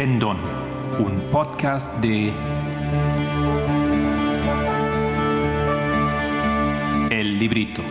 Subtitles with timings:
[0.00, 0.38] Pendón,
[0.98, 2.32] un podcast de
[7.10, 7.82] El Librito.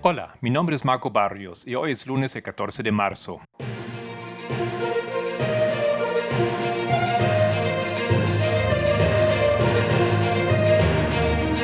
[0.00, 3.40] Hola, mi nombre es Marco Barrios y hoy es lunes el 14 de marzo.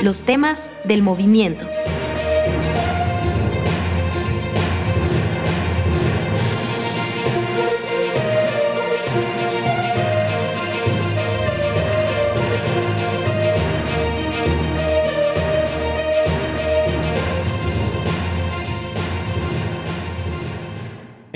[0.04, 1.66] Los temas del movimiento.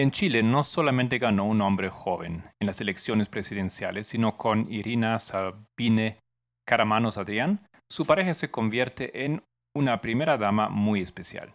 [0.02, 5.20] En Chile no solamente ganó un hombre joven en las elecciones presidenciales, sino con Irina
[5.20, 6.18] Sabine
[6.66, 9.44] Caramanos Adrián, su pareja se convierte en
[9.76, 11.54] una primera dama muy especial.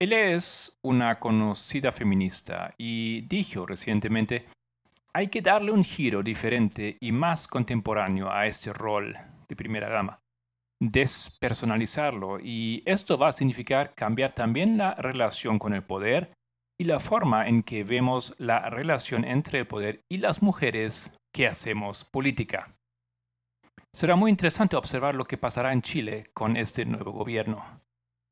[0.00, 4.46] Ella es una conocida feminista y dijo recientemente,
[5.12, 9.14] hay que darle un giro diferente y más contemporáneo a este rol
[9.46, 10.18] de primera dama,
[10.80, 16.32] despersonalizarlo y esto va a significar cambiar también la relación con el poder
[16.78, 21.46] y la forma en que vemos la relación entre el poder y las mujeres que
[21.46, 22.74] hacemos política.
[23.94, 27.64] Será muy interesante observar lo que pasará en Chile con este nuevo gobierno.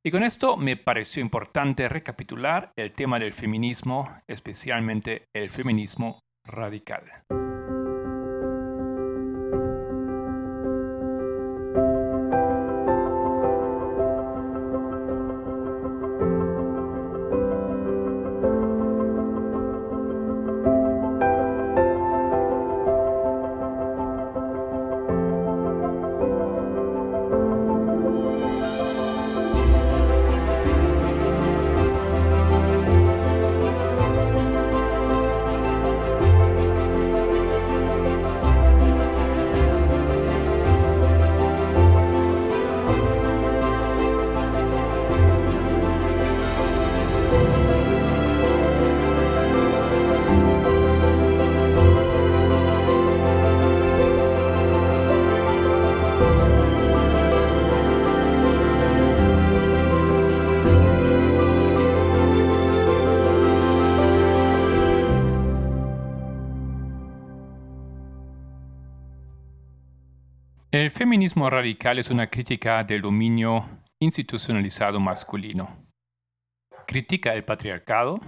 [0.06, 7.04] Y con esto me pareció importante recapitular el tema del feminismo, especialmente el feminismo radical.
[71.50, 73.68] Radical es una crítica del dominio
[74.00, 75.84] institucionalizado masculino.
[76.86, 78.20] Critica el patriarcado,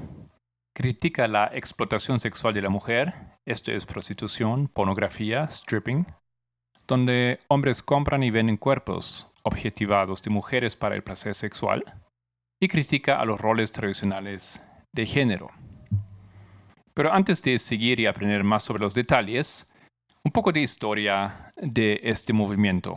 [0.74, 6.06] critica la explotación sexual de la mujer, esto es prostitución, pornografía, stripping,
[6.86, 11.84] donde hombres compran y venden cuerpos objetivados de mujeres para el placer sexual,
[12.60, 14.60] y critica a los roles tradicionales
[14.92, 15.50] de género.
[16.94, 19.66] Pero antes de seguir y aprender más sobre los detalles,
[20.26, 22.96] un poco de historia de este movimiento.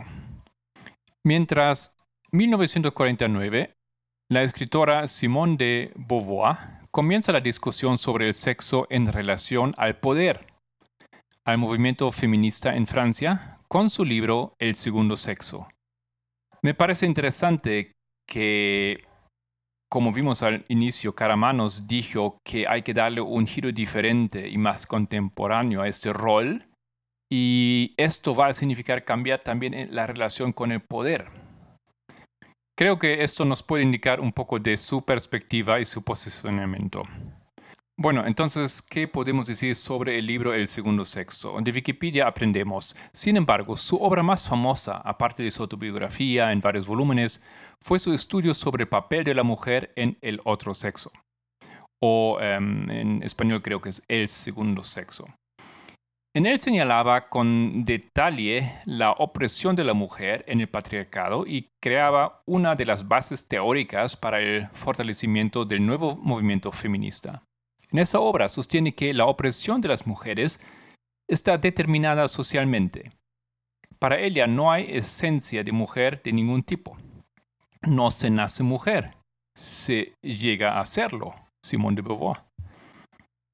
[1.24, 1.94] Mientras
[2.32, 3.72] 1949,
[4.32, 6.56] la escritora Simone de Beauvoir
[6.90, 10.44] comienza la discusión sobre el sexo en relación al poder,
[11.46, 15.68] al movimiento feminista en Francia, con su libro El segundo sexo.
[16.62, 17.92] Me parece interesante
[18.26, 19.04] que,
[19.88, 24.84] como vimos al inicio, Caramanos dijo que hay que darle un giro diferente y más
[24.84, 26.66] contemporáneo a este rol
[27.30, 31.28] y esto va a significar cambiar también la relación con el poder.
[32.76, 37.02] Creo que esto nos puede indicar un poco de su perspectiva y su posicionamiento.
[38.02, 41.58] Bueno, entonces, ¿qué podemos decir sobre el libro El segundo sexo?
[41.60, 42.96] De Wikipedia aprendemos.
[43.12, 47.42] Sin embargo, su obra más famosa, aparte de su autobiografía en varios volúmenes,
[47.78, 51.12] fue su estudio sobre el papel de la mujer en el otro sexo.
[52.00, 55.26] O em, en español creo que es el segundo sexo.
[56.32, 62.42] En él señalaba con detalle la opresión de la mujer en el patriarcado y creaba
[62.46, 67.42] una de las bases teóricas para el fortalecimiento del nuevo movimiento feminista.
[67.90, 70.60] En esa obra sostiene que la opresión de las mujeres
[71.28, 73.10] está determinada socialmente.
[73.98, 76.96] Para ella no hay esencia de mujer de ningún tipo.
[77.82, 79.16] No se nace mujer,
[79.56, 81.34] se llega a serlo,
[81.64, 82.49] Simón de Beauvoir.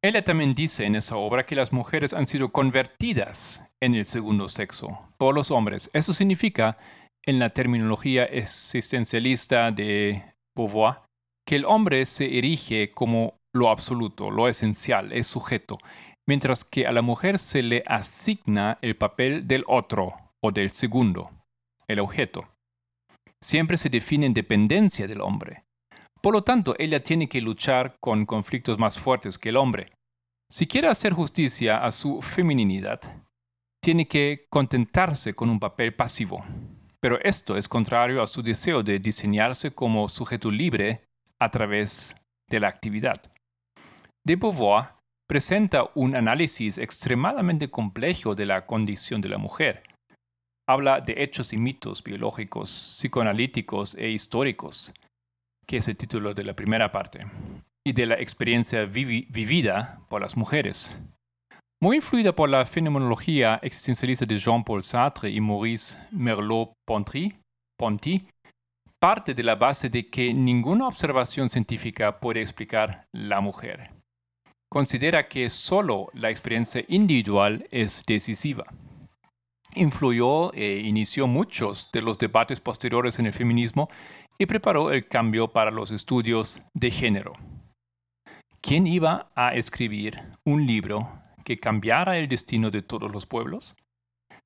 [0.06, 4.46] Ella también dice en esa obra que las mujeres han sido convertidas en el segundo
[4.46, 5.90] sexo por los hombres.
[5.94, 6.78] Eso significa,
[7.24, 10.22] en la terminología existencialista de
[10.56, 10.98] Beauvoir,
[11.44, 15.76] que el hombre se erige como lo absoluto, lo esencial, es sujeto,
[16.28, 21.32] mientras que a la mujer se le asigna el papel del otro o del segundo,
[21.88, 22.46] el objeto.
[23.42, 25.64] Siempre se define en dependencia del hombre.
[26.22, 29.95] Por lo tanto, ella tiene que luchar con conflictos más fuertes que el hombre.
[30.48, 33.00] Si quiere hacer justicia a su feminidad,
[33.82, 36.44] tiene que contentarse con un papel pasivo.
[37.00, 41.04] Pero esto es contrario a su deseo de diseñarse como sujeto libre
[41.40, 42.16] a través
[42.48, 43.32] de la actividad.
[44.24, 44.94] De Beauvoir
[45.28, 49.82] presenta un análisis extremadamente complejo de la condición de la mujer.
[50.68, 54.94] Habla de hechos y mitos biológicos, psicoanalíticos e históricos,
[55.66, 57.26] que es el título de la primera parte,
[57.86, 60.98] y de la experiencia vivida por las mujeres.
[61.80, 67.38] Muy influida por la fenomenología existencialista de Jean-Paul Sartre y Maurice Merleau-Ponty,
[68.98, 73.92] parte de la base de que ninguna observación científica puede explicar la mujer.
[74.68, 78.64] Considera que solo la experiencia individual es decisiva.
[79.76, 83.88] Influyó e inició muchos de los debates posteriores en el feminismo
[84.38, 87.34] y preparó el cambio para los estudios de género.
[88.66, 93.76] ¿Quién iba a escribir un libro que cambiara el destino de todos los pueblos?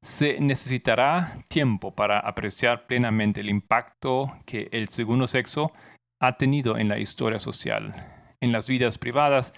[0.03, 5.73] Se necesitará tiempo para apreciar plenamente el impacto que el segundo sexo
[6.21, 7.95] ha tenido en la historia social,
[8.43, 9.55] en las vidas privadas,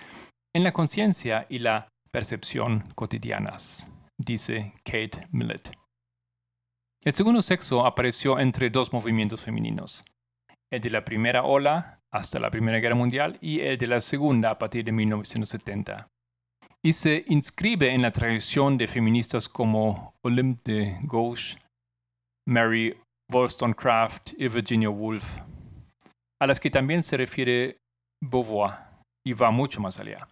[0.55, 5.73] en la conciencia y la percepción cotidianas, dice Kate Millett.
[7.05, 10.05] El segundo sexo apareció entre dos movimientos femeninos,
[10.71, 14.51] el de la primera ola hasta la Primera Guerra Mundial y el de la segunda
[14.51, 16.09] a partir de 1970.
[16.85, 21.59] Y se inscribe en la tradición de feministas como Olympe de Gauche,
[22.47, 22.97] Mary
[23.33, 25.39] Wollstonecraft y Virginia Woolf,
[26.41, 27.79] a las que también se refiere
[28.21, 28.73] Beauvoir
[29.25, 30.27] y va mucho más allá.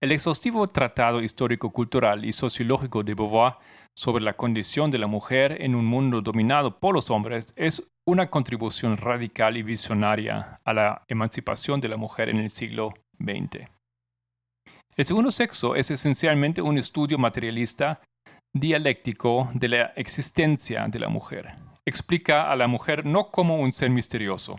[0.00, 3.54] El exhaustivo tratado histórico-cultural y sociológico de Beauvoir
[3.94, 8.30] sobre la condición de la mujer en un mundo dominado por los hombres es una
[8.30, 13.68] contribución radical y visionaria a la emancipación de la mujer en el siglo XX.
[14.96, 18.00] El segundo sexo es esencialmente un estudio materialista
[18.52, 21.54] dialéctico de la existencia de la mujer.
[21.84, 24.58] Explica a la mujer no como un ser misterioso,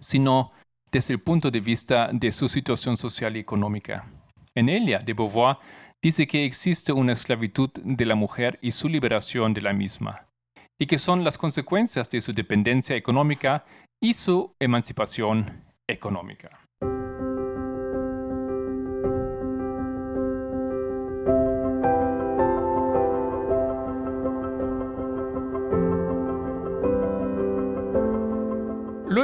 [0.00, 0.52] sino
[0.92, 4.06] desde el punto de vista de su situación social y económica.
[4.54, 5.58] En ella, de Beauvoir
[6.02, 10.28] dice que existe una esclavitud de la mujer y su liberación de la misma,
[10.78, 13.64] y que son las consecuencias de su dependencia económica
[14.00, 16.66] y su emancipación económica.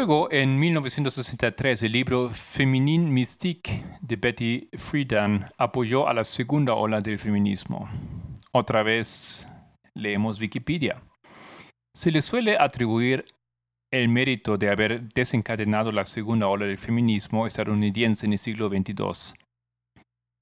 [0.04, 7.00] Luego, en 1963, el libro Féminine Mystique de Betty Friedan apoyó a la segunda ola
[7.00, 7.88] del feminismo.
[8.50, 9.48] Otra vez
[9.94, 11.00] leemos Wikipedia.
[11.94, 13.24] Se le suele atribuir
[13.92, 19.38] el mérito de haber desencadenado la segunda ola del feminismo estadounidense en el siglo XXII.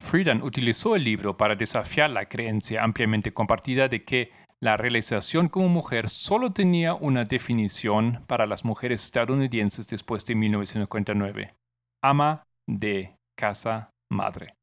[0.02, 5.68] Friedan utilizó el libro para desafiar la creencia ampliamente compartida de que la realización como
[5.68, 11.54] mujer solo tenía una definición para las mujeres estadounidenses después de 1949.
[12.02, 14.54] Ama de casa madre.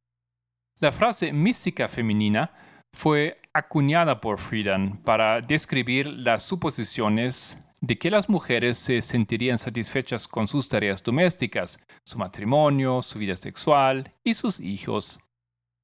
[0.79, 2.51] La frase mística femenina
[2.93, 10.27] fue acuñada por Friedan para describir las suposiciones de que las mujeres se sentirían satisfechas
[10.27, 15.19] con sus tareas domésticas, su matrimonio, su vida sexual y sus hijos.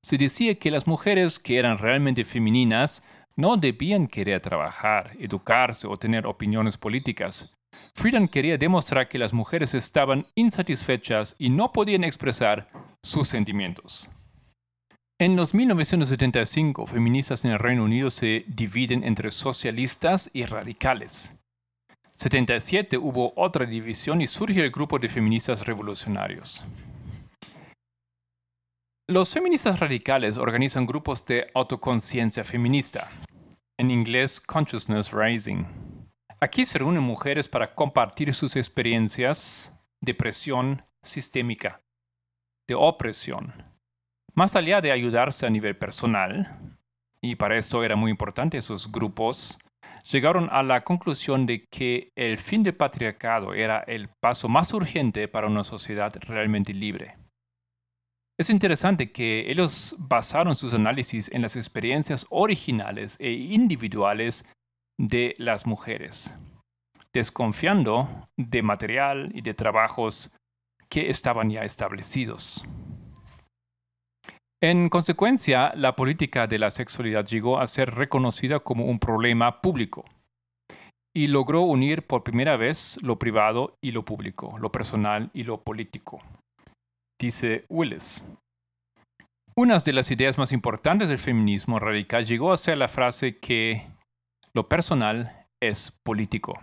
[0.04, 3.04] Se decía que las mujeres que eran realmente femeninas
[3.36, 7.52] no debían querer trabajar, educarse o tener opiniones políticas.
[7.96, 12.70] Friedan quería demostrar que las mujeres estaban insatisfechas y no podían expresar
[13.04, 14.10] sus sentimientos.
[15.20, 21.34] En los 1975, feministas en el Reino Unido se dividen entre socialistas y radicales.
[22.12, 26.66] 77 hubo otra división y surge el grupo de feministas revolucionarios.
[29.14, 33.12] Los feministas radicales organizan grupos de autoconciencia feminista,
[33.78, 35.66] en inglés Consciousness Rising.
[36.40, 41.84] Aquí se reúnen mujeres para compartir sus experiencias de presión sistémica,
[42.68, 43.54] de opresión.
[44.34, 46.76] Más allá de ayudarse a nivel personal,
[47.22, 49.60] y para eso era muy importante esos grupos,
[50.12, 55.28] llegaron a la conclusión de que el fin del patriarcado era el paso más urgente
[55.28, 57.23] para una sociedad realmente libre.
[58.40, 64.44] Es interesante que ellos basaron sus análisis en las experiencias originales e individuales
[65.00, 66.34] de las mujeres,
[67.14, 70.36] desconfiando de material y de trabajos
[70.90, 72.66] que estaban ya establecidos.
[74.64, 80.06] En consecuencia, la política de la sexualidad llegó a ser reconocida como un problema público
[81.16, 85.62] y logró unir por primera vez lo privado y lo público, lo personal y lo
[85.62, 86.24] político
[87.24, 88.26] dice Willis.
[89.56, 93.88] Una de las ideas más importantes del feminismo radical llegó a ser la frase que
[94.54, 96.60] lo personal es político.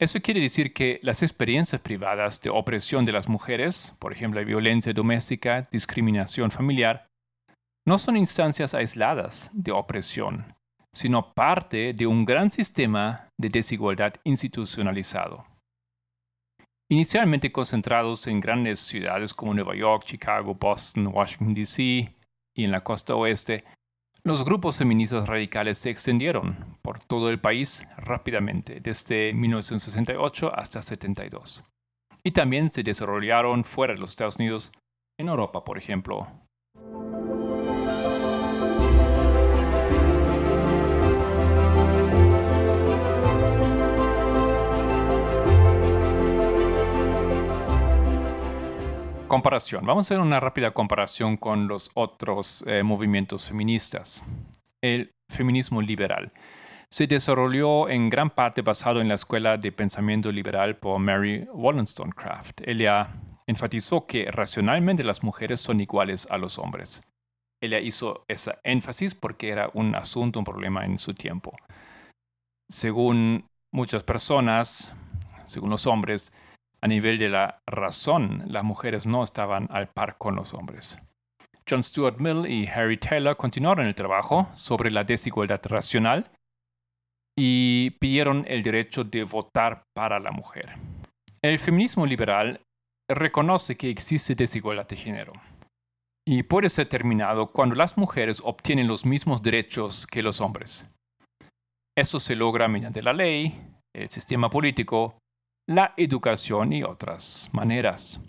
[0.00, 4.92] Eso quiere decir que las experiencias privadas de opresión de las mujeres, por ejemplo, violencia
[4.92, 7.06] doméstica, discriminación familiar,
[7.86, 10.46] no son instancias aisladas de opresión,
[10.94, 15.51] sino parte de un gran sistema de desigualdad institucionalizado.
[16.92, 21.82] Inicialmente concentrados en grandes ciudades como Nueva York, Chicago, Boston, Washington, D.C.
[22.54, 23.64] y en la costa oeste,
[24.24, 31.64] los grupos feministas radicales se extendieron por todo el país rápidamente, desde 1968 hasta 72.
[32.22, 34.70] Y también se desarrollaron fuera de los Estados Unidos,
[35.18, 36.28] en Europa, por ejemplo.
[49.32, 49.86] Comparación.
[49.86, 54.22] Vamos a hacer una rápida comparación con los otros eh, movimientos feministas.
[54.82, 56.34] El feminismo liberal
[56.90, 62.60] se desarrolló en gran parte basado en la escuela de pensamiento liberal por Mary Wollstonecraft.
[62.66, 63.08] Ella
[63.46, 67.00] enfatizó que racionalmente las mujeres son iguales a los hombres.
[67.62, 71.56] Ella hizo ese énfasis porque era un asunto, un problema en su tiempo.
[72.68, 74.94] Según muchas personas,
[75.46, 76.34] según los hombres,
[76.82, 80.98] a nivel de la razón, las mujeres no estaban al par con los hombres.
[81.68, 86.28] John Stuart Mill y Harry Taylor continuaron el trabajo sobre la desigualdad racional
[87.38, 90.74] y pidieron el derecho de votar para la mujer.
[91.40, 92.60] El feminismo liberal
[93.08, 95.32] reconoce que existe desigualdad de género
[96.26, 100.86] y puede ser terminado cuando las mujeres obtienen los mismos derechos que los hombres.
[101.96, 103.60] Eso se logra mediante la ley,
[103.94, 105.16] el sistema político
[105.68, 108.20] la educación y otras maneras.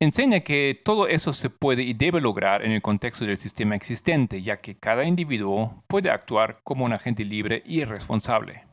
[0.00, 4.40] Enseña que todo eso se puede y debe lograr en el contexto del sistema existente,
[4.42, 8.64] ya que cada individuo puede actuar como un agente libre y responsable.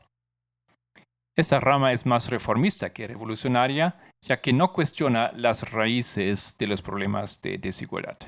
[1.36, 6.80] Esta rama es más reformista que revolucionaria, ya que no cuestiona las raíces de los
[6.80, 8.18] problemas de desigualdad.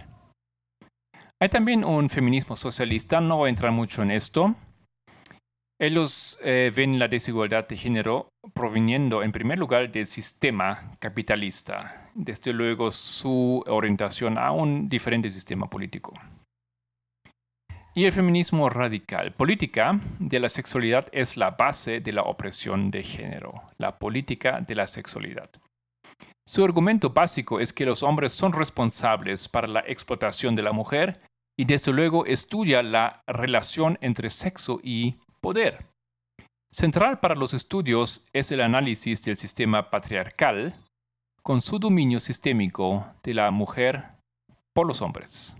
[1.40, 4.56] Hay también un feminismo socialista, no voy a entrar mucho en esto,
[5.78, 12.52] ellos eh, ven la desigualdad de género proveniendo en primer lugar del sistema capitalista, desde
[12.52, 16.12] luego su orientación a un diferente sistema político.
[17.94, 19.32] Y el feminismo radical.
[19.32, 24.74] Política de la sexualidad es la base de la opresión de género, la política de
[24.74, 25.50] la sexualidad.
[26.46, 31.20] Su argumento básico es que los hombres son responsables para la explotación de la mujer
[31.58, 35.86] y desde luego estudia la relación entre sexo y poder.
[36.70, 40.74] Central para los estudios es el análisis del sistema patriarcal
[41.42, 44.04] con su dominio sistémico de la mujer
[44.74, 45.56] por los hombres.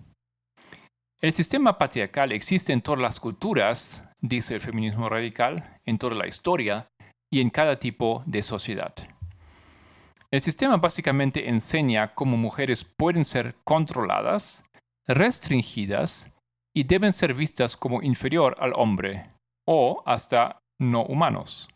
[1.22, 6.26] El sistema patriarcal existe en todas las culturas, dice el feminismo radical, en toda la
[6.26, 6.88] historia
[7.32, 8.94] y en cada tipo de sociedad.
[10.30, 14.62] El sistema básicamente enseña cómo mujeres pueden ser controladas,
[15.06, 16.30] restringidas
[16.76, 19.37] y deben ser vistas como inferior al hombre
[19.70, 21.68] o hasta no humanos.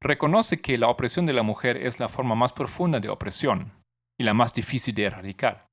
[0.00, 3.70] Reconoce que la opresión de la mujer es la forma más profunda de opresión
[4.18, 5.66] y la más difícil de erradicar.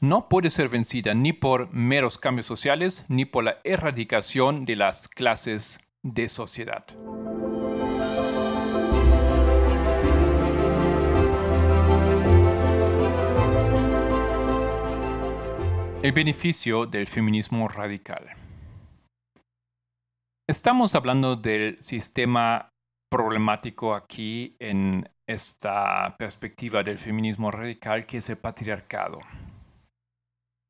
[0.00, 5.06] No puede ser vencida ni por meros cambios sociales ni por la erradicación de las
[5.06, 6.84] clases de sociedad.
[16.02, 18.47] El beneficio del feminismo radical.
[20.50, 22.70] Estamos hablando del sistema
[23.10, 29.18] problemático aquí en esta perspectiva del feminismo radical que es el patriarcado.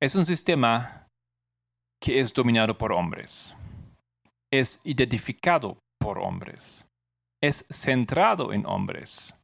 [0.02, 1.06] Es un sistema
[2.02, 3.54] que es dominado por hombres,
[4.52, 6.88] es identificado por hombres,
[7.40, 9.40] es centrado en hombres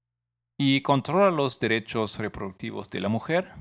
[0.59, 3.53] y controla los derechos reproductivos de la mujer,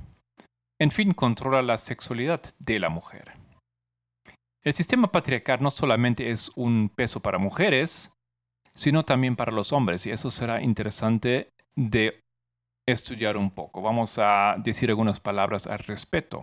[0.82, 3.43] en fin, controla la sexualidad de la mujer.
[4.66, 8.14] El sistema patriarcal no solamente es un peso para mujeres,
[8.74, 12.22] sino también para los hombres, y eso será interesante de
[12.88, 13.82] estudiar un poco.
[13.82, 16.42] Vamos a decir algunas palabras al respecto.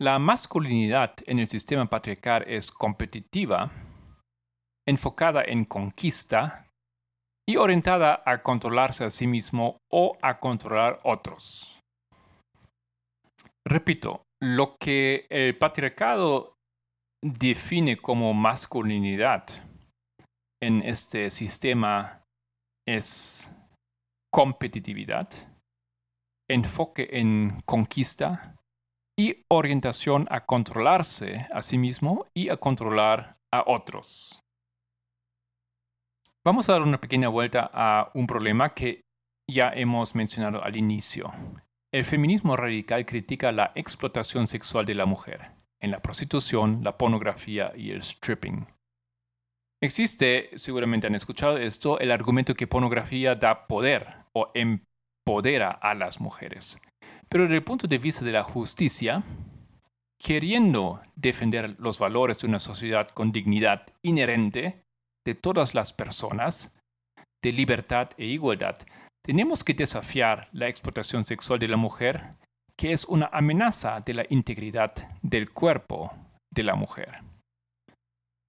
[0.00, 3.70] La masculinidad en el sistema patriarcal es competitiva,
[4.88, 6.68] enfocada en conquista
[7.46, 11.80] y orientada a controlarse a sí mismo o a controlar otros.
[13.66, 16.53] Repito, lo que el patriarcado
[17.24, 19.46] define como masculinidad
[20.62, 22.22] en este sistema
[22.86, 23.50] es
[24.30, 25.30] competitividad,
[26.50, 28.56] enfoque en conquista
[29.18, 34.42] y orientación a controlarse a sí mismo y a controlar a otros.
[36.44, 39.00] Vamos a dar una pequeña vuelta a un problema que
[39.50, 41.32] ya hemos mencionado al inicio.
[41.90, 47.72] El feminismo radical critica la explotación sexual de la mujer en la prostitución, la pornografía
[47.76, 48.66] y el stripping.
[49.82, 56.20] Existe, seguramente han escuchado esto, el argumento que pornografía da poder o empodera a las
[56.20, 56.80] mujeres.
[57.28, 59.22] Pero desde el punto de vista de la justicia,
[60.18, 64.82] queriendo defender los valores de una sociedad con dignidad inherente
[65.26, 66.74] de todas las personas,
[67.42, 68.78] de libertad e igualdad,
[69.22, 72.36] tenemos que desafiar la explotación sexual de la mujer,
[72.78, 76.12] que es una amenaza de la integridad del cuerpo
[76.52, 77.20] de la mujer.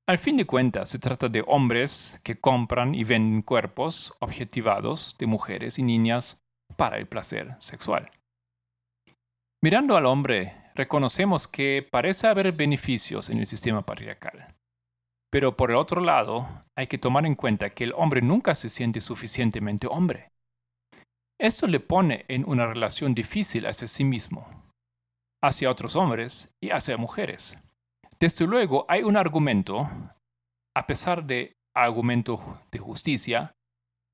[0.08, 5.26] Al fin de cuentas, se trata de hombres que compran y venden cuerpos objetivados de
[5.26, 6.40] mujeres y niñas
[6.78, 8.12] para el placer sexual.
[9.64, 14.54] Mirando al hombre, reconocemos que parece haber beneficios en el sistema patriarcal.
[15.32, 18.70] Pero por el otro lado, hay que tomar en cuenta que el hombre nunca se
[18.70, 20.32] siente suficientemente hombre.
[21.40, 24.48] Esto le pone en una relación difícil hacia sí mismo,
[25.44, 27.58] hacia otros hombres y hacia mujeres.
[28.20, 29.90] Desde luego, hay un argumento,
[30.74, 32.40] a pesar de argumento
[32.72, 33.54] de justicia,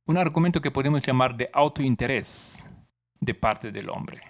[0.07, 2.67] un argumento que podemos llamar de autointerés
[3.19, 4.21] de parte del hombre.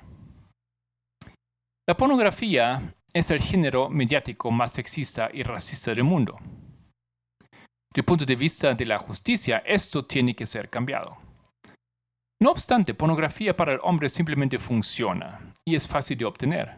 [1.87, 6.37] La pornografía es el género mediático más sexista y racista del mundo.
[7.39, 11.30] Desde el punto de vista de la justicia, esto tiene que ser cambiado.
[12.41, 16.75] No obstante, pornografía para el hombre simplemente funciona y es fácil de obtener.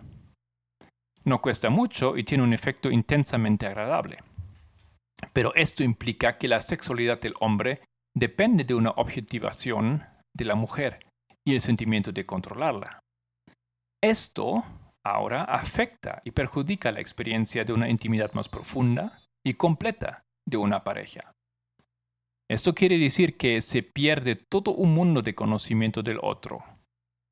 [1.24, 4.20] No cuesta mucho y tiene un efecto intensamente agradable.
[5.32, 7.80] Pero esto implica que la sexualidad del hombre
[8.14, 10.04] depende de una objetivación
[10.36, 11.00] de la mujer
[11.48, 13.00] y el sentimiento de controlarla.
[14.04, 14.66] Esto
[15.06, 20.84] ahora afecta y perjudica la experiencia de una intimidad más profunda y completa de una
[20.84, 21.33] pareja.
[22.54, 26.64] Esto quiere decir que se pierde todo un mundo de conocimiento del otro,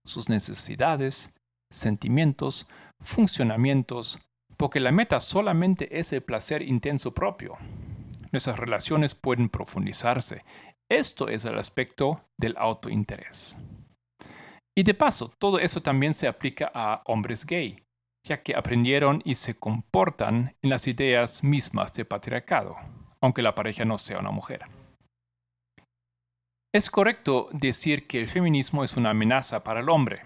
[0.03, 1.31] sus necesidades,
[1.71, 2.67] sentimientos,
[2.99, 4.19] funcionamientos,
[4.57, 7.55] porque la meta solamente es el placer intenso propio.
[8.31, 10.43] Nuestras relaciones pueden profundizarse.
[10.89, 13.55] Esto es el aspecto del autointerés.
[14.75, 17.77] Y de paso, todo eso también se aplica a hombres gay,
[18.27, 22.75] ya que aprendieron y se comportan en las ideas mismas de patriarcado,
[23.21, 24.61] aunque la pareja no sea una mujer.
[26.73, 30.21] Es correcto decir que el feminismo es una amenaza para el hombre,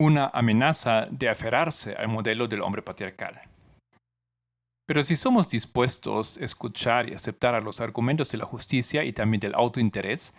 [0.00, 3.40] una amenaza de aferrarse al modelo del hombre patriarcal.
[4.86, 9.12] Pero si somos dispuestos a escuchar y aceptar a los argumentos de la justicia y
[9.12, 10.32] también del autointerés,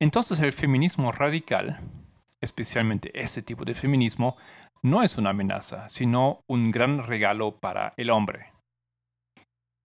[0.00, 1.80] entonces el feminismo radical,
[2.40, 4.38] especialmente este tipo de feminismo,
[4.82, 8.50] no es una amenaza, sino un gran regalo para el hombre.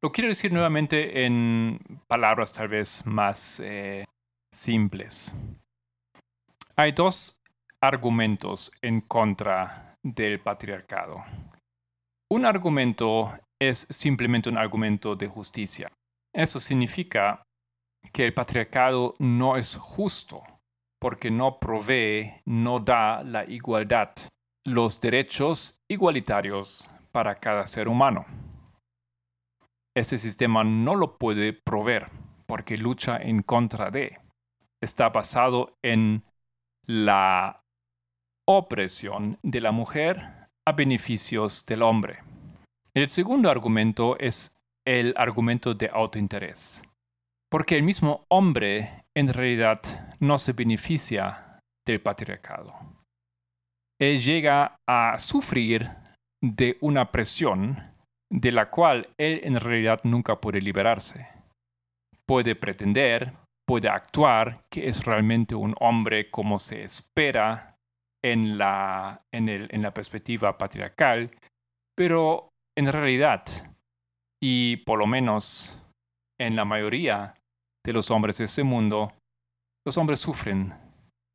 [0.02, 4.06] Lo quiero decir nuevamente en palabras tal vez más eh,
[4.58, 5.36] simples.
[6.76, 7.42] Hay dos
[7.82, 11.24] argumentos en contra del patriarcado.
[12.32, 15.92] Un argumento es simplemente un argumento de justicia.
[16.34, 17.44] Eso significa
[18.12, 20.44] que el patriarcado no es justo
[21.00, 24.12] porque no provee, no da la igualdad,
[24.66, 28.26] los derechos igualitarios para cada ser humano.
[29.96, 32.10] Ese sistema no lo puede proveer
[32.48, 34.27] porque lucha en contra de.
[34.82, 36.24] Está basado en
[36.86, 37.62] la
[38.48, 42.20] opresión de la mujer a beneficios del hombre.
[42.94, 46.82] El segundo argumento es el argumento de autointerés,
[47.52, 49.82] porque el mismo hombre en realidad
[50.20, 52.74] no se beneficia del patriarcado.
[54.00, 55.90] Él llega a sufrir
[56.42, 57.78] de una presión
[58.32, 61.28] de la cual él en realidad nunca puede liberarse.
[62.26, 63.34] Puede pretender,
[63.68, 67.78] puede actuar que es realmente un hombre como se espera
[68.24, 71.32] en la, en, la perspectiva patriarcal,
[71.96, 73.44] pero en realidad,
[74.42, 75.82] y por lo menos
[76.40, 77.36] en la mayoría
[77.86, 79.14] de los hombres de este mundo,
[79.86, 80.74] los hombres sufren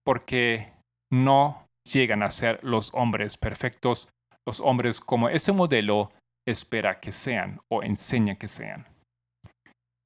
[0.05, 0.73] porque
[1.13, 4.11] no llegan a ser los hombres perfectos,
[4.47, 6.13] los hombres como ese modelo
[6.47, 8.92] espera que sean o enseña que sean.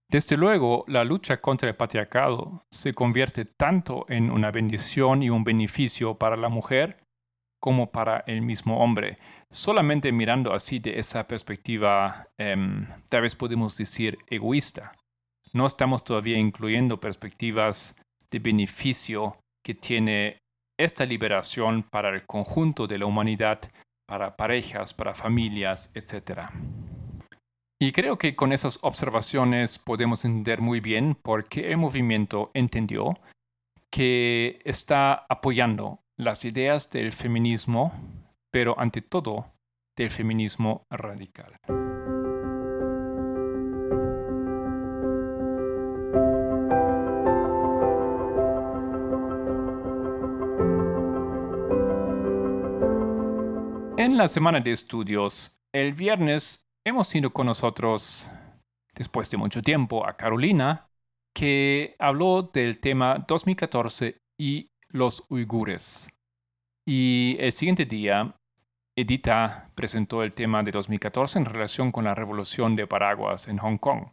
[0.09, 5.43] Desde luego, la lucha contra el patriarcado se convierte tanto en una bendición y un
[5.43, 6.99] beneficio para la mujer
[7.61, 9.19] como para el mismo hombre.
[9.51, 14.93] Solamente mirando así de esa perspectiva, em, tal vez podemos decir egoísta.
[15.53, 17.97] No estamos todavía incluyendo perspectivas
[18.31, 20.39] de beneficio que tiene
[20.79, 23.61] esta liberación para el conjunto de la humanidad
[24.07, 26.51] para parejas, para familias, etc.
[27.79, 33.19] Y creo que con esas observaciones podemos entender muy bien por qué el movimiento entendió
[33.91, 37.93] que está apoyando las ideas del feminismo,
[38.51, 39.53] pero ante todo
[39.95, 41.59] del feminismo radical.
[53.99, 58.31] En la semana de estudios, el viernes hemos ido con nosotros,
[58.95, 60.89] después de mucho tiempo, a Carolina,
[61.35, 66.09] que habló del tema 2014 y los uigures.
[66.87, 68.33] Y el siguiente día,
[68.97, 73.79] Edita presentó el tema de 2014 en relación con la revolución de paraguas en Hong
[73.79, 74.07] Kong.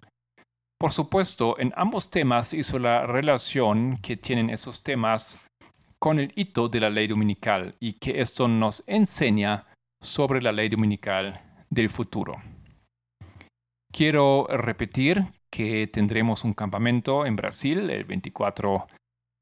[0.79, 5.39] Por supuesto, en ambos temas hizo la relación que tienen esos temas
[5.99, 9.67] con el hito de la ley dominical y que esto nos enseña
[10.01, 12.33] sobre la ley dominical del futuro.
[13.95, 18.87] Quiero repetir que tendremos un campamento en Brasil el 24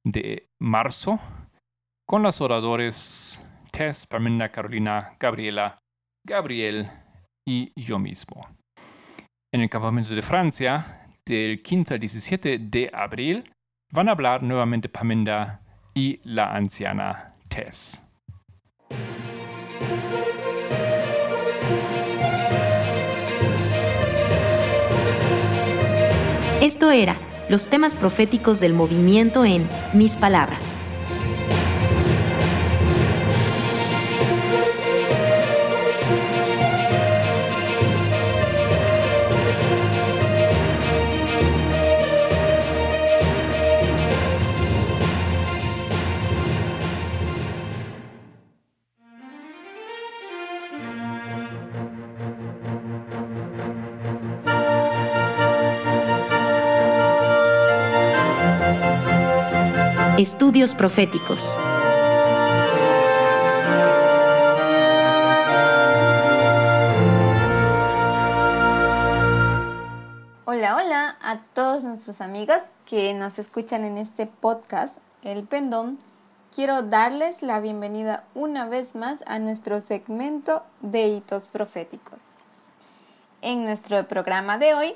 [0.04, 1.22] de marzo
[2.06, 5.78] con los oradores Tess, Pamela, Carolina, Gabriela,
[6.28, 6.92] Gabriel
[7.48, 8.46] y yo mismo.
[9.54, 13.50] En el campamento de Francia, del 15 al 17 de abril,
[13.94, 15.62] van a hablar nuevamente Pamela
[15.94, 18.04] y la anciana Tess.
[26.62, 27.18] Esto era
[27.50, 30.78] los temas proféticos del movimiento en Mis Palabras.
[60.22, 61.58] Estudios Proféticos.
[70.46, 75.98] Hola, hola a todos nuestros amigos que nos escuchan en este podcast, El Pendón.
[76.54, 82.30] Quiero darles la bienvenida una vez más a nuestro segmento de hitos proféticos.
[83.42, 84.94] En nuestro programa de hoy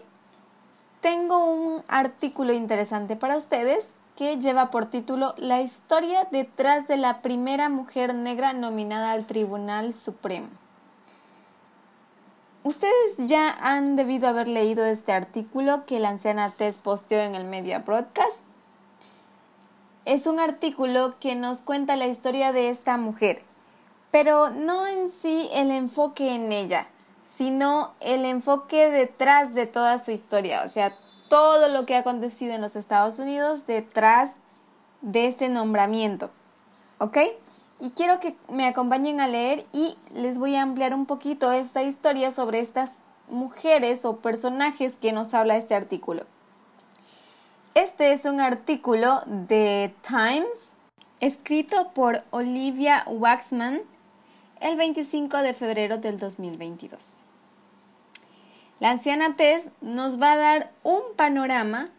[1.01, 7.21] tengo un artículo interesante para ustedes que lleva por título La historia detrás de la
[7.21, 10.47] primera mujer negra nominada al Tribunal Supremo.
[12.63, 17.43] Ustedes ya han debido haber leído este artículo que la anciana Tess posteó en el
[17.43, 18.37] Media Broadcast.
[20.05, 23.43] Es un artículo que nos cuenta la historia de esta mujer,
[24.11, 26.87] pero no en sí el enfoque en ella,
[27.37, 30.95] sino el enfoque detrás de toda su historia, o sea,
[31.29, 34.31] todo lo que ha acontecido en los Estados Unidos detrás
[35.01, 36.29] de este nombramiento.
[36.99, 37.17] ¿Ok?
[37.79, 41.83] Y quiero que me acompañen a leer y les voy a ampliar un poquito esta
[41.83, 42.91] historia sobre estas
[43.29, 46.25] mujeres o personajes que nos habla este artículo.
[47.73, 50.71] Este es un artículo de Times
[51.19, 53.81] escrito por Olivia Waxman
[54.61, 57.17] el 25 de febrero del 2022.
[58.79, 61.91] La anciana Tess nos va a dar un panorama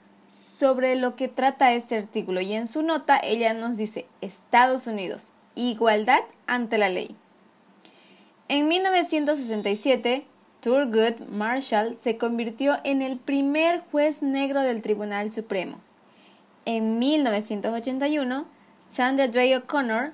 [0.58, 5.28] sobre lo que trata este artículo y en su nota ella nos dice Estados Unidos,
[5.54, 7.16] igualdad ante la ley.
[8.48, 10.26] En 1967,
[10.60, 15.78] Thurgood Marshall se convirtió en el primer juez negro del Tribunal Supremo.
[16.66, 18.46] En 1981,
[18.90, 20.12] Sandra Day O'Connor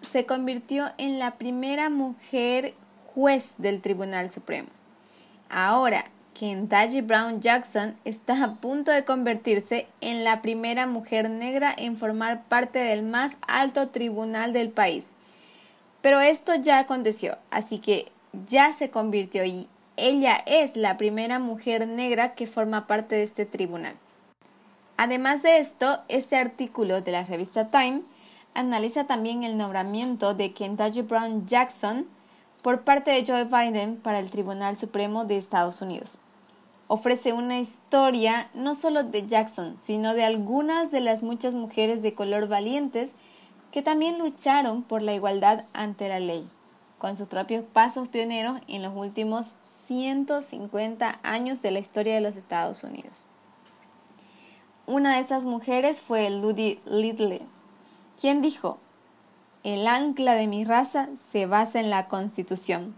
[0.00, 2.74] se convirtió en la primera mujer
[3.14, 4.77] juez del Tribunal Supremo.
[5.50, 11.96] Ahora, Kentucky Brown Jackson está a punto de convertirse en la primera mujer negra en
[11.96, 15.08] formar parte del más alto tribunal del país.
[16.00, 18.12] Pero esto ya aconteció, así que
[18.46, 23.44] ya se convirtió y ella es la primera mujer negra que forma parte de este
[23.44, 23.96] tribunal.
[24.96, 28.02] Además de esto, este artículo de la revista Time
[28.54, 32.06] analiza también el nombramiento de Kentucky Brown Jackson
[32.62, 36.18] por parte de Joe Biden para el Tribunal Supremo de Estados Unidos.
[36.88, 42.14] Ofrece una historia no solo de Jackson, sino de algunas de las muchas mujeres de
[42.14, 43.10] color valientes
[43.70, 46.48] que también lucharon por la igualdad ante la ley,
[46.98, 49.48] con sus propios pasos pioneros en los últimos
[49.86, 53.26] 150 años de la historia de los Estados Unidos.
[54.86, 57.42] Una de estas mujeres fue Ludie Lidle,
[58.18, 58.78] quien dijo,
[59.64, 62.94] el ancla de mi raza se basa en la Constitución,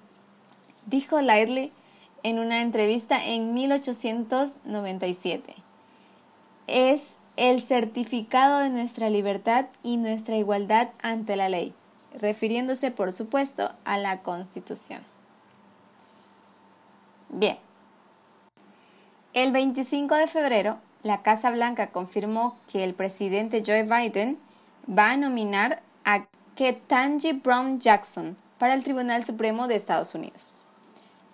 [0.87, 1.73] dijo Lightly
[2.23, 5.55] en una entrevista en 1897.
[6.67, 7.03] Es
[7.37, 11.75] el certificado de nuestra libertad y nuestra igualdad ante la ley,
[12.19, 15.03] refiriéndose por supuesto a la Constitución.
[17.31, 17.59] Bien,
[19.33, 24.39] el 25 de febrero, la Casa Blanca confirmó que el presidente Joe Biden
[24.87, 25.83] va a nominar
[26.61, 30.53] Ketanji Brown Jackson para el Tribunal Supremo de Estados Unidos.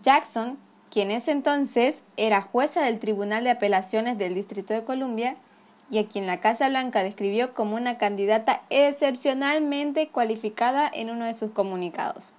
[0.00, 0.56] Jackson,
[0.88, 5.34] quien ese entonces era jueza del Tribunal de Apelaciones del Distrito de Columbia
[5.90, 11.34] y a quien la Casa Blanca describió como una candidata excepcionalmente cualificada en uno de
[11.34, 12.32] sus comunicados.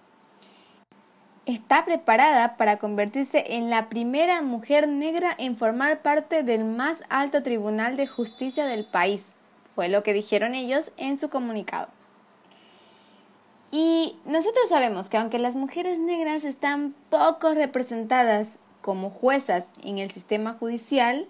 [1.45, 7.43] Está preparada para convertirse en la primera mujer negra en formar parte del más alto
[7.43, 9.25] tribunal de justicia del país,
[9.75, 11.89] fue lo que dijeron ellos en su comunicado.
[13.71, 18.49] Y nosotros sabemos que aunque las mujeres negras están poco representadas
[18.81, 21.27] como juezas en el sistema judicial,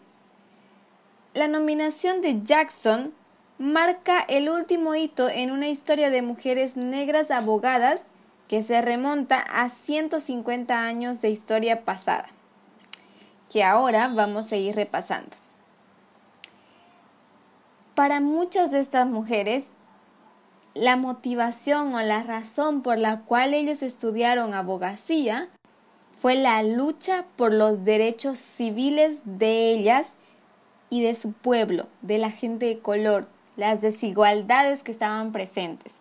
[1.34, 3.14] la nominación de Jackson
[3.58, 8.04] marca el último hito en una historia de mujeres negras abogadas
[8.48, 12.28] que se remonta a 150 años de historia pasada,
[13.52, 15.36] que ahora vamos a ir repasando.
[17.96, 19.66] Para muchas de estas mujeres,
[20.80, 25.50] la motivación o la razón por la cual ellos estudiaron abogacía
[26.12, 30.16] fue la lucha por los derechos civiles de ellas
[30.90, 35.94] y de su pueblo, de la gente de color, las desigualdades que estaban presentes.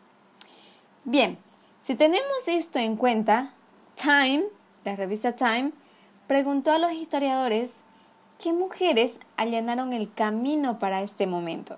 [1.04, 1.38] Bien,
[1.82, 3.52] si tenemos esto en cuenta,
[3.94, 4.44] Time,
[4.84, 5.72] la revista Time,
[6.26, 7.72] preguntó a los historiadores
[8.38, 11.76] qué mujeres allanaron el camino para este momento.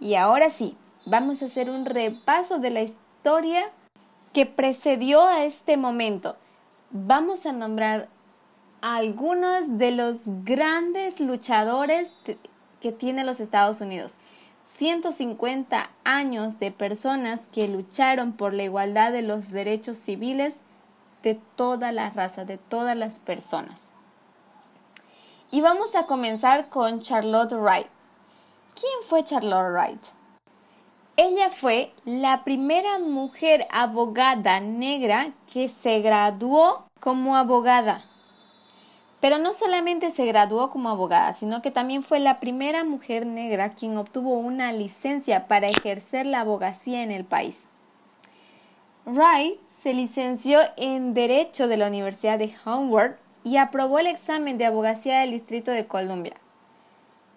[0.00, 3.70] Y ahora sí, vamos a hacer un repaso de la historia
[4.32, 6.36] que precedió a este momento.
[6.90, 8.08] Vamos a nombrar
[8.80, 12.12] algunos de los grandes luchadores
[12.80, 14.16] que tiene los Estados Unidos.
[14.66, 20.56] 150 años de personas que lucharon por la igualdad de los derechos civiles
[21.22, 23.80] de toda la raza, de todas las personas.
[25.50, 27.86] Y vamos a comenzar con Charlotte Wright.
[28.74, 30.21] ¿Quién fue Charlotte Wright?
[31.16, 38.06] Ella fue la primera mujer abogada negra que se graduó como abogada.
[39.20, 43.70] Pero no solamente se graduó como abogada, sino que también fue la primera mujer negra
[43.70, 47.66] quien obtuvo una licencia para ejercer la abogacía en el país.
[49.04, 54.64] Wright se licenció en Derecho de la Universidad de Howard y aprobó el examen de
[54.64, 56.41] abogacía del Distrito de Columbia.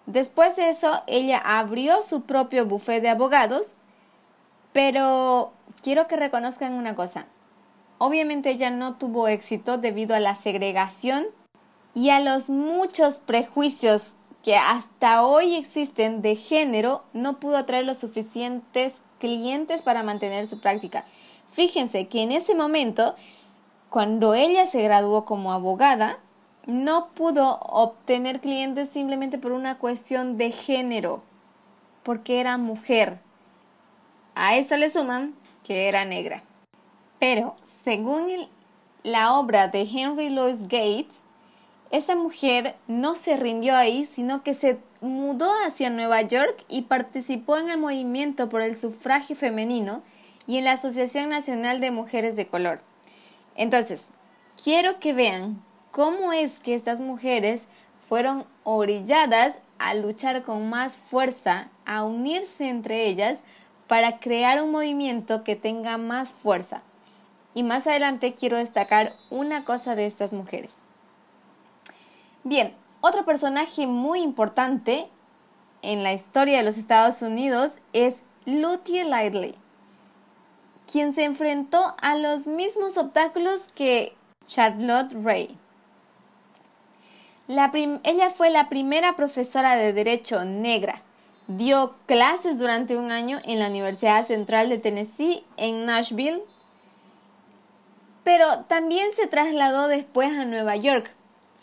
[0.06, 3.74] Después de eso, ella abrió su propio bufete de abogados,
[4.72, 7.26] pero quiero que reconozcan una cosa.
[7.98, 11.26] Obviamente ella no tuvo éxito debido a la segregación
[11.94, 14.12] y a los muchos prejuicios
[14.44, 20.60] que hasta hoy existen de género, no pudo atraer los suficientes clientes para mantener su
[20.60, 21.04] práctica.
[21.50, 23.16] Fíjense que en ese momento,
[23.90, 26.18] cuando ella se graduó como abogada,
[26.66, 31.22] no pudo obtener clientes simplemente por una cuestión de género,
[32.02, 33.20] porque era mujer.
[34.34, 36.42] A eso le suman que era negra.
[37.18, 38.48] Pero, según
[39.02, 41.16] la obra de Henry Louis Gates,
[41.90, 47.56] esa mujer no se rindió ahí, sino que se mudó hacia Nueva York y participó
[47.58, 50.02] en el movimiento por el sufragio femenino
[50.48, 52.80] y en la Asociación Nacional de Mujeres de Color.
[53.54, 54.06] Entonces,
[54.62, 55.62] quiero que vean
[55.96, 57.68] cómo es que estas mujeres
[58.06, 63.38] fueron orilladas a luchar con más fuerza, a unirse entre ellas
[63.86, 66.82] para crear un movimiento que tenga más fuerza.
[67.54, 70.80] Y más adelante quiero destacar una cosa de estas mujeres.
[72.44, 75.08] Bien, otro personaje muy importante
[75.80, 79.54] en la historia de los Estados Unidos es Lottie Lightly,
[80.92, 84.14] quien se enfrentó a los mismos obstáculos que
[84.46, 85.58] Charlotte Ray.
[87.48, 91.02] Ella fue la primera profesora de Derecho negra.
[91.48, 96.42] Dio clases durante un año en la Universidad Central de Tennessee en Nashville,
[98.24, 101.10] pero también se trasladó después a Nueva York,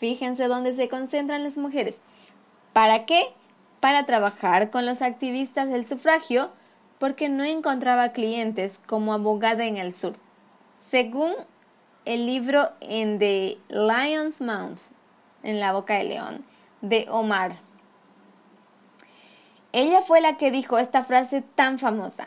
[0.04, 2.02] Fíjense dónde se concentran las mujeres.
[2.72, 3.32] ¿Para qué?
[3.80, 6.50] Para trabajar con los activistas del sufragio
[6.98, 10.14] porque no encontraba clientes como abogada en el sur.
[10.78, 11.32] Según
[12.04, 14.80] el libro en The Lion's Mouth,
[15.44, 16.44] en la boca del león,
[16.80, 17.56] de Omar.
[19.72, 22.26] Ella fue la que dijo esta frase tan famosa.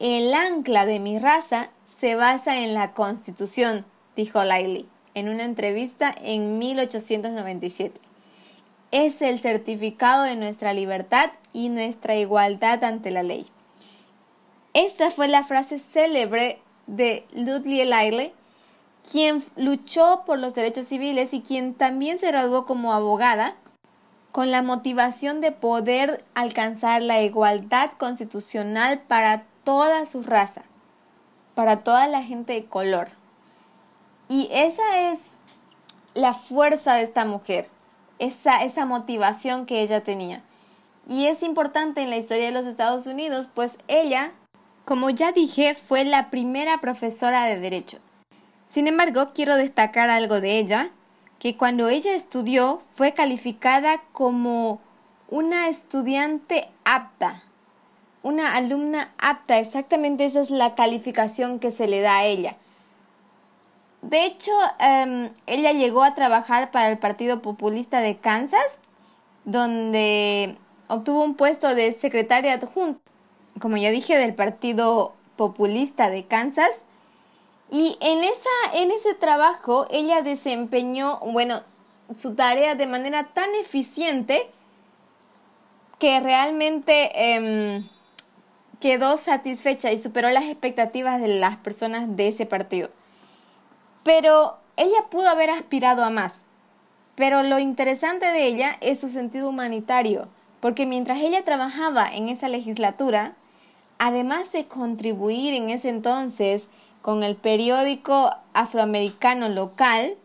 [0.00, 3.84] el ancla de mi raza se basa en la Constitución,
[4.16, 8.00] dijo Laili en una entrevista en 1897.
[8.90, 13.46] Es el certificado de nuestra libertad y nuestra igualdad ante la ley.
[14.74, 18.34] Esta fue la frase célebre de Ludwig Laile,
[19.10, 23.56] quien luchó por los derechos civiles y quien también se graduó como abogada
[24.32, 30.62] con la motivación de poder alcanzar la igualdad constitucional para toda su raza,
[31.54, 33.08] para toda la gente de color.
[34.28, 35.20] Y esa es
[36.14, 37.68] la fuerza de esta mujer,
[38.18, 40.42] esa, esa motivación que ella tenía.
[41.08, 44.32] Y es importante en la historia de los Estados Unidos, pues ella,
[44.86, 47.98] como ya dije, fue la primera profesora de derecho.
[48.72, 50.88] Sin embargo, quiero destacar algo de ella,
[51.38, 54.80] que cuando ella estudió fue calificada como
[55.28, 57.42] una estudiante apta,
[58.22, 62.56] una alumna apta, exactamente esa es la calificación que se le da a ella.
[64.00, 68.78] De hecho, em, ella llegó a trabajar para el Partido Populista de Kansas,
[69.44, 70.56] donde
[70.88, 73.02] obtuvo un puesto de secretaria adjunta,
[73.60, 76.70] como ya dije, del Partido Populista de Kansas.
[77.72, 81.62] Y en, esa, en ese trabajo ella desempeñó, bueno,
[82.14, 84.50] su tarea de manera tan eficiente
[85.98, 87.88] que realmente em,
[88.78, 92.90] quedó satisfecha y superó las expectativas de las personas de ese partido.
[94.02, 96.44] Pero ella pudo haber aspirado a más.
[97.14, 100.28] Pero lo interesante de ella es su sentido humanitario,
[100.60, 103.32] porque mientras ella trabajaba en esa legislatura,
[103.98, 106.68] además de contribuir en ese entonces
[107.02, 110.16] con el periódico afroamericano local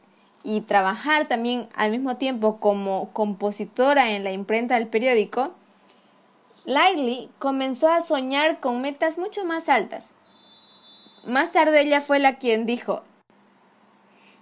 [0.43, 5.51] y trabajar también al mismo tiempo como compositora en la imprenta del periódico,
[6.65, 10.09] Lightly comenzó a soñar con metas mucho más altas.
[11.25, 13.03] Más tarde ella fue la quien dijo,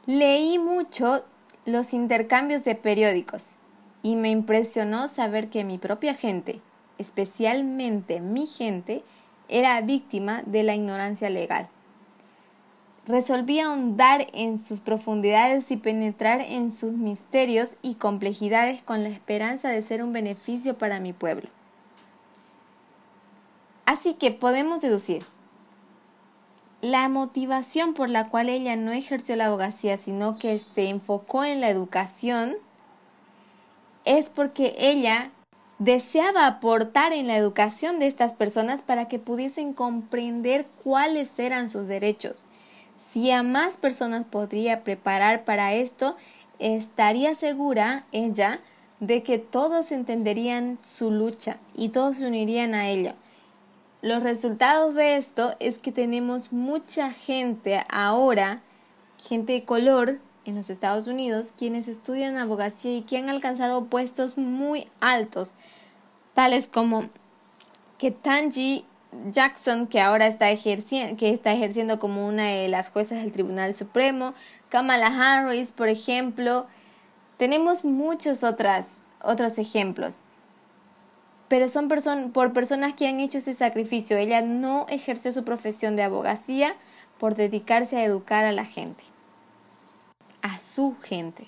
[0.05, 1.23] Leí mucho
[1.65, 3.55] los intercambios de periódicos
[4.03, 6.61] y me impresionó saber que mi propia gente,
[6.99, 9.03] especialmente mi gente,
[9.47, 11.69] era víctima de la ignorancia legal.
[13.07, 19.69] Resolví ahondar en sus profundidades y penetrar en sus misterios y complejidades con la esperanza
[19.69, 21.49] de ser un beneficio para mi pueblo.
[23.85, 25.23] Así que podemos deducir
[26.81, 31.61] la motivación por la cual ella no ejerció la abogacía, sino que se enfocó en
[31.61, 32.55] la educación,
[34.03, 35.31] es porque ella
[35.79, 41.87] deseaba aportar en la educación de estas personas para que pudiesen comprender cuáles eran sus
[41.87, 42.45] derechos.
[43.15, 46.17] Si a más personas podría preparar para esto,
[46.59, 48.59] estaría segura ella
[48.99, 53.15] de que todos entenderían su lucha y todos se unirían a ella.
[54.01, 58.61] Los resultados de esto es que tenemos mucha gente ahora,
[59.25, 64.37] gente de color en los Estados Unidos, quienes estudian abogacía y que han alcanzado puestos
[64.37, 65.55] muy altos,
[66.33, 67.09] tales como
[67.97, 68.83] Ketanji
[69.31, 74.33] Jackson, que ahora está, que está ejerciendo como una de las juezas del Tribunal Supremo,
[74.69, 76.67] Kamala Harris, por ejemplo.
[77.37, 78.89] Tenemos muchos otras,
[79.21, 80.21] otros ejemplos
[81.47, 81.87] pero son
[82.33, 84.17] por personas que han hecho ese sacrificio.
[84.17, 86.75] Ella no ejerció su profesión de abogacía
[87.19, 89.03] por dedicarse a educar a la gente,
[90.41, 91.47] a su gente.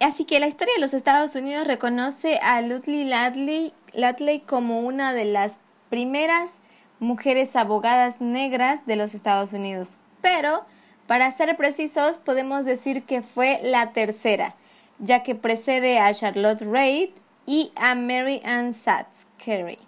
[0.00, 5.24] Así que la historia de los Estados Unidos reconoce a Ludley Latley como una de
[5.24, 5.58] las
[5.88, 6.54] primeras
[6.98, 9.96] mujeres abogadas negras de los Estados Unidos.
[10.20, 10.64] Pero,
[11.06, 14.54] para ser precisos, podemos decir que fue la tercera,
[14.98, 17.10] ya que precede a Charlotte Reid
[17.46, 19.78] y a Mary Ann Satz Carey.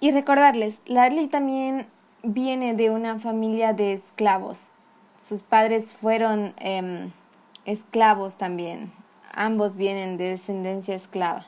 [0.00, 1.86] Y recordarles, Ladley también
[2.22, 4.72] viene de una familia de esclavos.
[5.18, 7.12] Sus padres fueron em,
[7.64, 8.92] esclavos también.
[9.32, 11.46] Ambos vienen de descendencia esclava.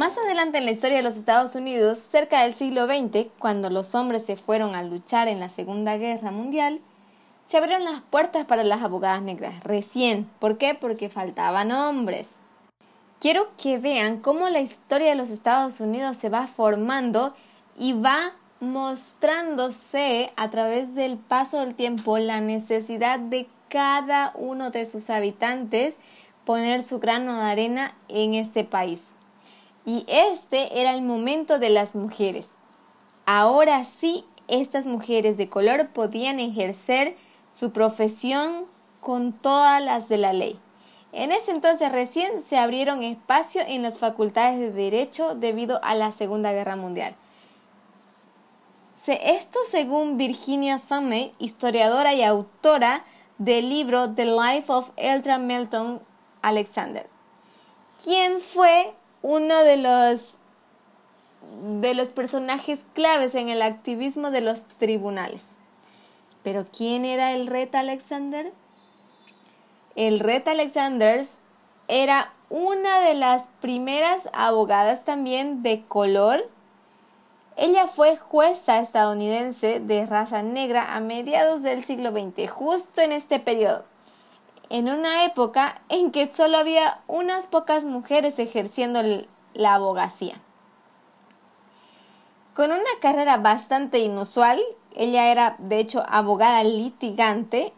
[0.00, 3.94] Más adelante en la historia de los Estados Unidos, cerca del siglo XX, cuando los
[3.94, 6.80] hombres se fueron a luchar en la Segunda Guerra Mundial,
[7.44, 10.24] se abrieron las puertas para las abogadas negras, recién.
[10.38, 10.74] ¿Por qué?
[10.74, 12.30] Porque faltaban hombres.
[13.20, 17.34] Quiero que vean cómo la historia de los Estados Unidos se va formando
[17.78, 24.86] y va mostrándose a través del paso del tiempo la necesidad de cada uno de
[24.86, 25.98] sus habitantes
[26.46, 29.02] poner su grano de arena en este país.
[29.84, 32.50] Y este era el momento de las mujeres.
[33.26, 37.16] Ahora sí, estas mujeres de color podían ejercer
[37.54, 38.66] su profesión
[39.00, 40.58] con todas las de la ley.
[41.12, 46.12] En ese entonces recién se abrieron espacio en las facultades de Derecho debido a la
[46.12, 47.16] Segunda Guerra Mundial.
[49.06, 53.04] Esto según Virginia Summey, historiadora y autora
[53.38, 56.00] del libro The Life of Eltra Melton
[56.42, 57.08] Alexander,
[58.04, 60.36] quien fue uno de los,
[61.80, 65.48] de los personajes claves en el activismo de los tribunales.
[66.42, 68.52] Pero ¿quién era el Red Alexander?
[69.94, 71.26] El Red Alexander
[71.88, 76.48] era una de las primeras abogadas también de color.
[77.56, 83.38] Ella fue jueza estadounidense de raza negra a mediados del siglo XX, justo en este
[83.38, 83.84] periodo,
[84.70, 89.00] en una época en que solo había unas pocas mujeres ejerciendo
[89.52, 90.40] la abogacía.
[92.54, 94.60] Con una carrera bastante inusual,
[94.94, 97.72] ella era de hecho abogada litigante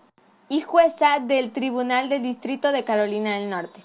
[0.49, 3.82] y jueza del Tribunal de Distrito de Carolina del Norte.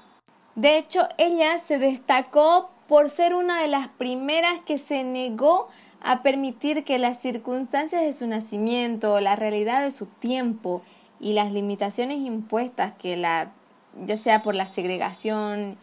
[0.56, 5.70] De hecho, ella se destacó por ser una de las primeras que se negó
[6.02, 10.82] a permitir que las circunstancias de su nacimiento, la realidad de su tiempo
[11.20, 13.52] y las limitaciones impuestas que la
[14.06, 15.78] ya sea por la segregación,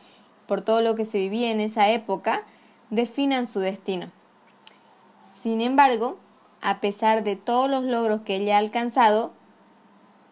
[0.47, 2.43] por todo lo que se vivía en esa época,
[2.91, 4.11] definan su destino.
[5.43, 6.19] Sin embargo,
[6.61, 9.33] a pesar de todos los logros que ella ha alcanzado,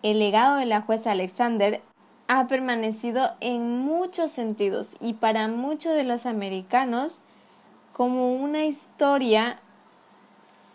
[0.02, 1.82] el legado de la jueza Alexander
[2.28, 7.20] ha permanecido en muchos sentidos y para muchos de los americanos
[7.92, 9.58] como una historia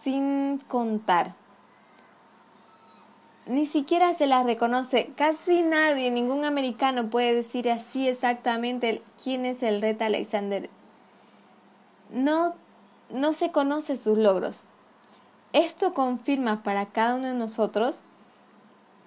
[0.02, 1.34] sin contar.
[3.48, 9.64] Ni siquiera se la reconoce, casi nadie, ningún americano puede decir así exactamente quién es
[9.64, 10.70] el Red Alexander.
[12.12, 12.56] No,
[13.10, 14.66] no se conoce sus logros.
[15.54, 18.04] Esto confirma para cada uno de nosotros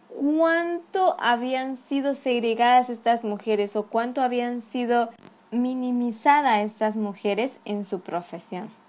[0.09, 5.11] cuánto habían sido segregadas estas mujeres o cuánto habían sido
[5.51, 8.80] minimizadas estas mujeres en su profesión.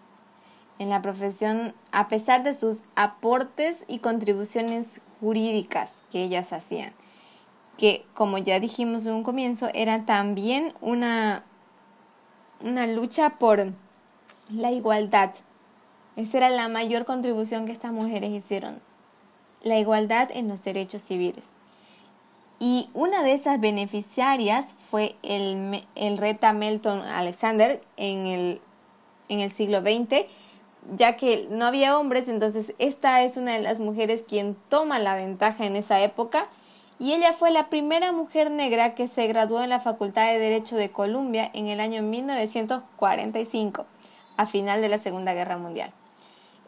[0.81, 6.91] En la profesión, a pesar de sus aportes y contribuciones jurídicas que ellas hacían,
[7.77, 11.43] que como ya dijimos en un comienzo, era también una,
[12.61, 13.73] una lucha por
[14.49, 15.35] la igualdad.
[16.15, 18.81] Esa era la mayor contribución que estas mujeres hicieron,
[19.61, 21.51] la igualdad en los derechos civiles.
[22.59, 28.61] Y una de esas beneficiarias fue el, el Reta Melton Alexander en el,
[29.29, 30.25] en el siglo XX,
[30.95, 35.15] ya que no había hombres, entonces esta es una de las mujeres quien toma la
[35.15, 36.47] ventaja en esa época
[37.01, 40.75] y ella fue la primera mujer negra que se graduó en la Facultad de Derecho
[40.75, 43.87] de Columbia en el año 1945,
[44.37, 45.91] a final de la Segunda Guerra Mundial.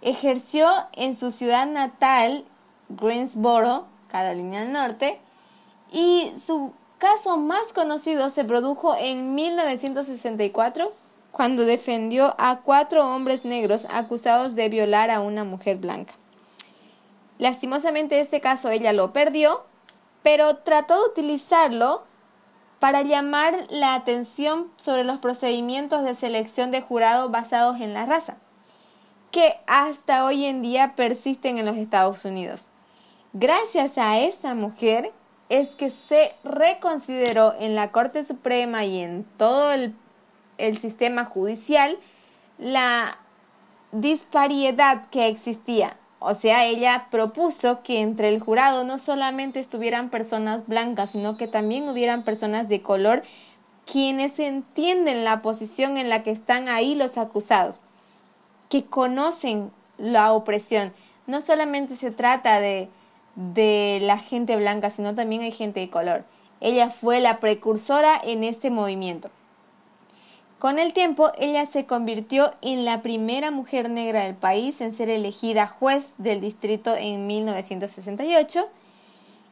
[0.01, 2.45] Ejerció en su ciudad natal
[2.89, 5.19] Greensboro, Carolina del Norte,
[5.91, 10.93] y su caso más conocido se produjo en 1964
[11.33, 16.13] cuando defendió a cuatro hombres negros acusados de violar a una mujer blanca.
[17.39, 19.65] Lastimosamente este caso ella lo perdió,
[20.21, 22.03] pero trató de utilizarlo
[22.79, 28.37] para llamar la atención sobre los procedimientos de selección de jurado basados en la raza,
[29.31, 32.67] que hasta hoy en día persisten en los Estados Unidos.
[33.33, 35.11] Gracias a esta mujer
[35.49, 39.95] es que se reconsideró en la Corte Suprema y en todo el,
[40.79, 41.97] sistema judicial
[42.57, 43.17] la
[43.91, 45.97] disparidad que existía.
[46.19, 51.47] O sea, ella propuso que entre el jurado no solamente estuvieran personas blancas, sino que
[51.47, 53.23] también hubieran personas de color
[53.85, 57.81] quienes entienden la posición en la que están ahí los acusados,
[58.69, 60.93] que conocen la opresión.
[61.27, 62.89] No solamente se trata de
[63.35, 66.23] de la gente blanca, sino también hay gente de color.
[66.61, 69.29] Ella fue la precursora en este movimiento.
[70.63, 75.09] Con el tiempo, ella se convirtió en la primera mujer negra del país en ser
[75.09, 78.69] elegida juez del distrito en 1968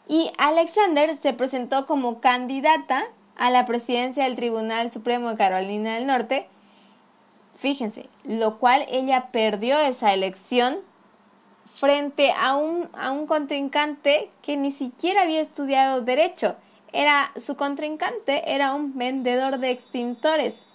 [0.07, 3.03] y Alexander se presentó como candidata
[3.35, 6.47] a la presidencia del Tribunal Supremo de Carolina del Norte.
[7.57, 10.77] Fíjense, lo cual ella perdió esa elección
[11.75, 16.55] frente a un, a un contrincante que ni siquiera había estudiado derecho.
[16.93, 20.65] Era, su contrincante era un vendedor de extintores,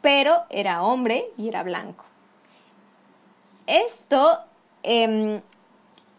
[0.00, 2.04] pero era hombre y era blanco.
[3.66, 4.40] Esto
[4.82, 5.42] em,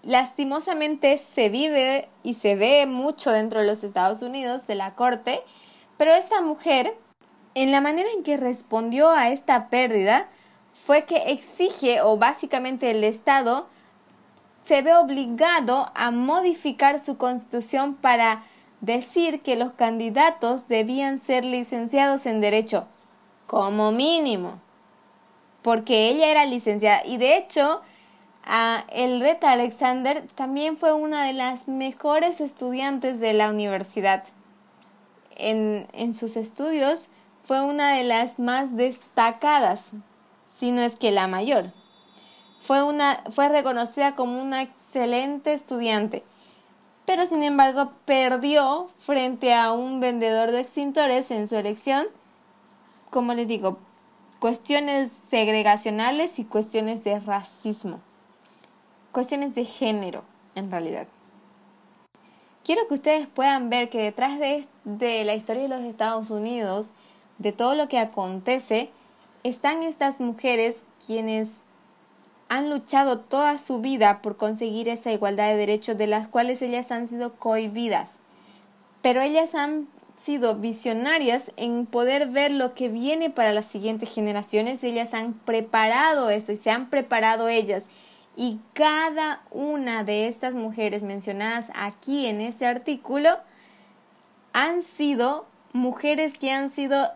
[0.04, 5.42] lastimosamente se vive y se ve mucho dentro de los Estados Unidos, de la corte,
[5.98, 6.96] pero esta mujer,
[7.54, 10.30] en la manera en que respondió a esta pérdida,
[10.74, 13.68] fue que exige o básicamente el Estado
[14.62, 18.44] se ve obligado a modificar su constitución para
[18.80, 22.88] decir que los candidatos debían ser licenciados en Derecho,
[23.52, 24.62] como mínimo,
[25.62, 27.06] porque ella era licenciada.
[27.06, 27.82] Y de hecho,
[28.46, 34.24] a Elreta Alexander también fue una de las mejores estudiantes de la universidad.
[35.36, 37.10] En, en sus estudios
[37.44, 39.90] fue una de las más destacadas,
[40.56, 41.74] si no es que la mayor.
[42.62, 46.24] Fue, una, fue reconocida como una excelente estudiante
[47.06, 52.08] pero sin embargo perdió frente a un vendedor de extintores en su elección,
[53.12, 53.78] como les digo,
[54.40, 58.00] cuestiones segregacionales y cuestiones de racismo,
[59.12, 60.24] cuestiones de género
[60.56, 61.08] en realidad.
[62.64, 66.92] Quiero que ustedes puedan ver que detrás de, de la historia de los Estados Unidos,
[67.38, 68.90] de todo lo que acontece,
[69.44, 71.50] están estas mujeres quienes
[72.48, 76.92] han luchado toda su vida por conseguir esa igualdad de derechos de las cuales ellas
[76.92, 78.14] han sido cohibidas.
[79.02, 79.88] Pero ellas han
[80.22, 84.84] sido visionarias en poder ver lo que viene para las siguientes generaciones.
[84.84, 87.84] Ellas han preparado esto y se han preparado ellas.
[88.38, 93.38] Y cada una de estas mujeres mencionadas aquí en este artículo
[94.54, 97.10] han sido mujeres que han sido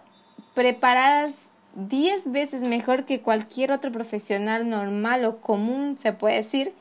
[0.53, 1.36] preparadas
[1.76, 6.74] 10 veces mejor que cualquier otro profesional normal o común, se puede decir,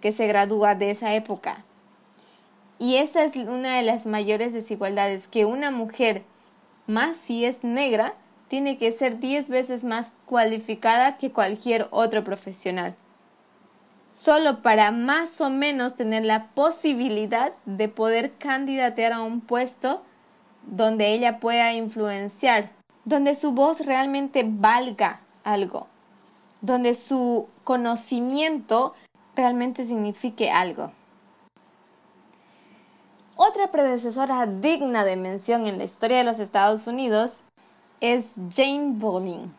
[0.00, 1.64] que se gradúa de esa época.
[2.78, 6.22] Y esa es una de las mayores desigualdades, que una mujer,
[6.86, 8.14] más si es negra,
[8.48, 12.94] tiene que ser 10 veces más cualificada que cualquier otro profesional.
[14.10, 20.02] Solo para más o menos tener la posibilidad de poder candidatear a un puesto
[20.66, 22.70] donde ella pueda influenciar
[23.08, 25.86] donde su voz realmente valga algo,
[26.60, 28.94] donde su conocimiento
[29.34, 30.92] realmente signifique algo.
[33.40, 37.34] Otra predecesora digna de mención en la historia de los Estados Unidos
[38.00, 39.54] es Jane Bolin,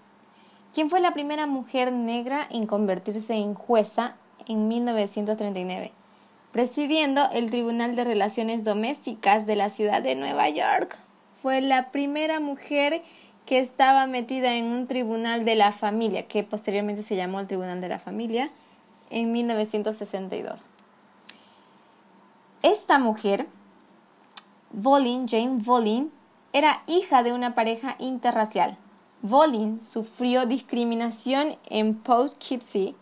[0.73, 4.15] quien fue la primera mujer negra en convertirse en jueza
[4.47, 5.93] en 1939,
[6.51, 10.97] presidiendo el Tribunal de Relaciones Domésticas de la ciudad de Nueva York.
[11.41, 13.01] Fue la primera mujer
[13.45, 17.79] que estaba metida en un tribunal de la familia, que posteriormente se llamó el Tribunal
[17.79, 18.49] de la Familia,
[19.09, 20.65] en 1962.
[22.61, 23.47] Esta mujer,
[24.71, 26.11] Volin, Jane Volin,
[26.53, 28.77] era hija de una pareja interracial.
[29.21, 32.95] Volin sufrió discriminación en Poughkeepsie.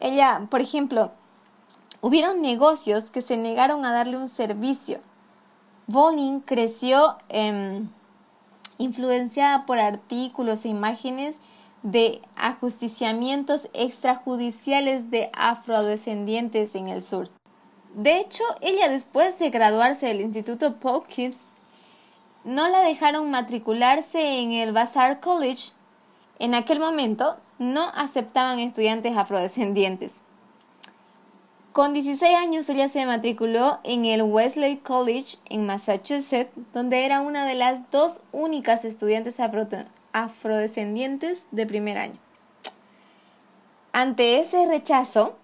[0.00, 1.12] Ella, por ejemplo,
[2.00, 5.00] hubieron negocios que se negaron a darle un servicio.
[5.86, 7.90] Volin creció en
[8.78, 11.38] influenciada por artículos e imágenes
[11.82, 17.30] de ajusticiamientos extrajudiciales de afrodescendientes en el sur.
[17.94, 21.46] De hecho, ella después de graduarse del Instituto Poughkeepsie,
[22.44, 25.72] no la dejaron matricularse en el Vassar College.
[26.38, 30.14] En aquel momento no aceptaban estudiantes afrodescendientes.
[31.72, 37.46] Con 16 años ella se matriculó en el Wesley College en Massachusetts, donde era una
[37.46, 39.38] de las dos únicas estudiantes
[40.12, 42.18] afrodescendientes de primer año.
[43.92, 45.36] Ante ese rechazo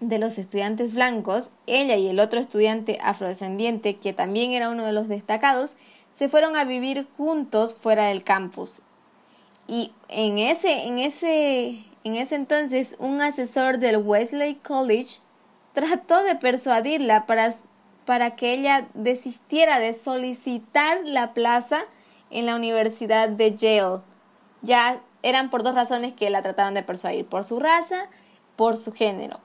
[0.00, 4.92] de los estudiantes blancos, ella y el otro estudiante afrodescendiente, que también era uno de
[4.92, 5.76] los destacados,
[6.14, 8.82] se fueron a vivir juntos fuera del campus.
[9.68, 15.20] Y en ese, en ese, en ese entonces, un asesor del Wesley College
[15.74, 17.50] trató de persuadirla para,
[18.06, 21.82] para que ella desistiera de solicitar la plaza
[22.30, 24.00] en la Universidad de Yale.
[24.62, 28.08] Ya eran por dos razones que la trataban de persuadir, por su raza,
[28.56, 29.40] por su género.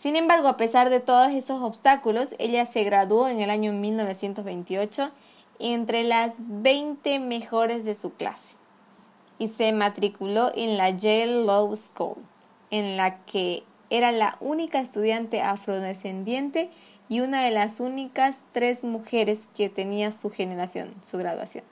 [0.00, 5.10] Sin embargo, a pesar de todos esos obstáculos, ella se graduó en el año 1928
[5.58, 8.56] entre las 20 mejores de su clase
[9.38, 12.16] y se matriculó en la Yale Law School,
[12.70, 16.70] en la que era la única estudiante afrodescendiente
[17.10, 21.64] y una de las únicas tres mujeres que tenía su generación, su graduación.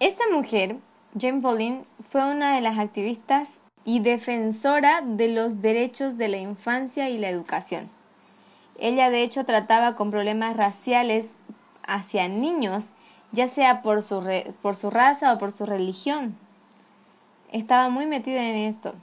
[0.00, 0.78] Esta mujer,
[1.16, 7.08] Jane Bolin, fue una de las activistas y defensora de los derechos de la infancia
[7.08, 7.90] y la educación.
[8.78, 11.30] Ella de hecho trataba con problemas raciales
[11.86, 12.90] hacia niños,
[13.32, 14.22] ya sea por su,
[14.62, 16.36] por su raza o por su religión.
[17.52, 18.94] Estaba muy metida en esto.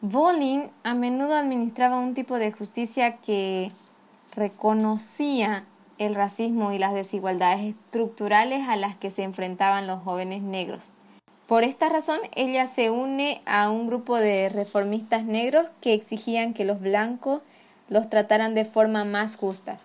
[0.00, 3.72] Bolin a menudo administraba un tipo de justicia que
[4.34, 5.64] reconocía
[5.98, 10.90] el racismo y las desigualdades estructurales a las que se enfrentaban los jóvenes negros.
[11.46, 16.64] Por esta razón, ella se une a un grupo de reformistas negros que exigían que
[16.64, 17.42] los blancos
[17.88, 19.78] los trataran de forma más justa.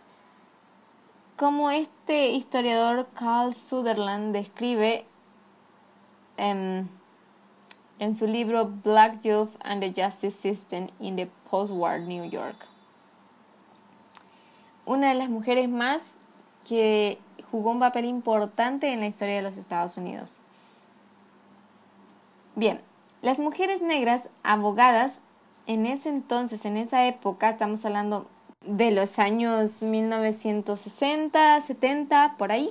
[1.40, 5.06] como este historiador Carl Sutherland describe
[6.36, 6.86] em,
[7.98, 12.58] en su libro Black Youth and the Justice System in the Post-War New York.
[14.86, 16.02] Una de las mujeres más
[16.68, 17.20] que
[17.52, 20.42] jugó un papel importante en la historia de los Estados Unidos.
[22.60, 22.82] Bien,
[23.22, 25.14] las mujeres negras abogadas
[25.66, 28.28] en ese entonces, en esa época, estamos hablando
[28.66, 32.70] de los años 1960, 70, por ahí,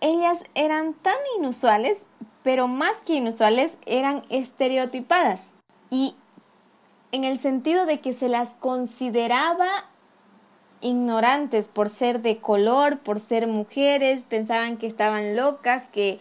[0.00, 2.02] ellas eran tan inusuales,
[2.42, 5.52] pero más que inusuales, eran estereotipadas.
[5.88, 6.16] Y
[7.12, 9.84] en el sentido de que se las consideraba
[10.80, 16.18] ignorantes por ser de color, por ser mujeres, pensaban que estaban locas, que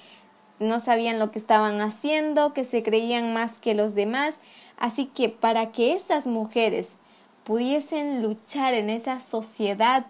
[0.59, 4.35] no sabían lo que estaban haciendo, que se creían más que los demás.
[4.77, 6.91] Así que para que estas mujeres
[7.43, 10.05] pudiesen luchar en esa sociedad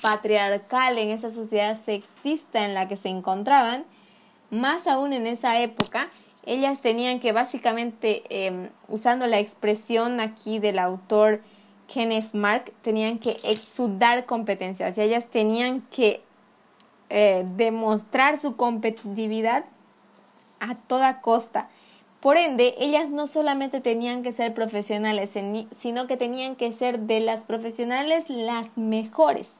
[0.00, 3.84] patriarcal, en esa sociedad sexista en la que se encontraban,
[4.50, 6.08] más aún en esa época,
[6.46, 11.42] ellas tenían que básicamente, em, usando la expresión aquí del autor
[11.86, 16.22] Kenneth Mark, tenían que exudar competencia, o ellas tenían que
[17.10, 19.64] eh, demostrar su competitividad
[20.60, 21.68] a toda costa.
[22.20, 25.30] Por ende, ellas no solamente tenían que ser profesionales,
[25.78, 29.54] sino que tenían que ser de las profesionales las mejores.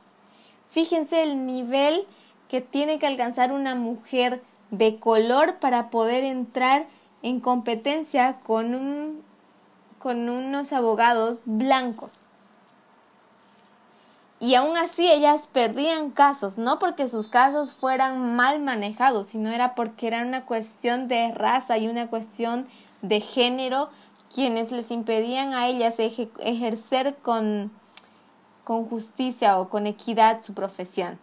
[0.68, 2.07] Fíjense el nivel
[2.48, 6.86] que tiene que alcanzar una mujer de color para poder entrar
[7.22, 9.22] en competencia con,
[9.98, 12.12] con unos abogados blancos.
[14.41, 19.74] Y aún así ellas perdían casos, no porque sus casos fueran mal manejados, sino era
[19.74, 22.66] porque era una cuestión de raza y una cuestión
[23.03, 23.91] de género
[24.34, 27.70] quienes les impedían a ellas ejercer con,
[28.64, 31.18] con justicia o con equidad su profesión.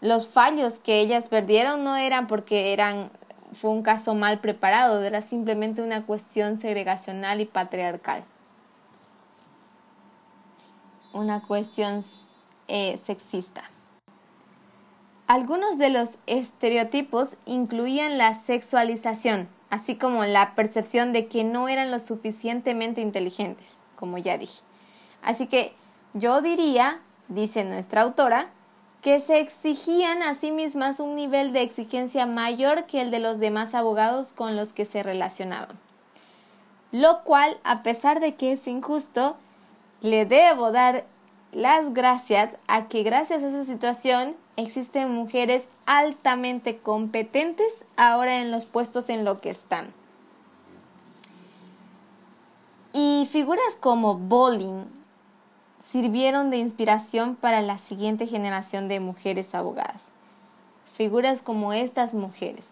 [0.00, 3.10] Los fallos que ellas perdieron no eran porque eran
[3.52, 8.24] fue un caso mal preparado, era simplemente una cuestión segregacional y patriarcal.
[11.16, 12.04] Una cuestión
[12.68, 13.70] eh, sexista.
[15.26, 21.90] Algunos de los estereotipos incluían la sexualización, así como la percepción de que no eran
[21.90, 24.60] lo suficientemente inteligentes, como ya dije.
[25.22, 25.72] Así que
[26.12, 28.50] yo diría, dice nuestra autora,
[29.00, 33.38] que se exigían a sí mismas un nivel de exigencia mayor que el de los
[33.38, 35.78] demás abogados con los que se relacionaban.
[36.92, 39.38] Lo cual, a pesar de que es injusto,
[40.00, 41.04] le debo dar
[41.52, 48.66] las gracias a que gracias a esa situación existen mujeres altamente competentes ahora en los
[48.66, 49.92] puestos en lo que están.
[52.92, 54.84] Y figuras como Bowling,
[55.86, 60.08] sirvieron de inspiración para la siguiente generación de mujeres abogadas.
[60.94, 62.70] Figuras como estas mujeres.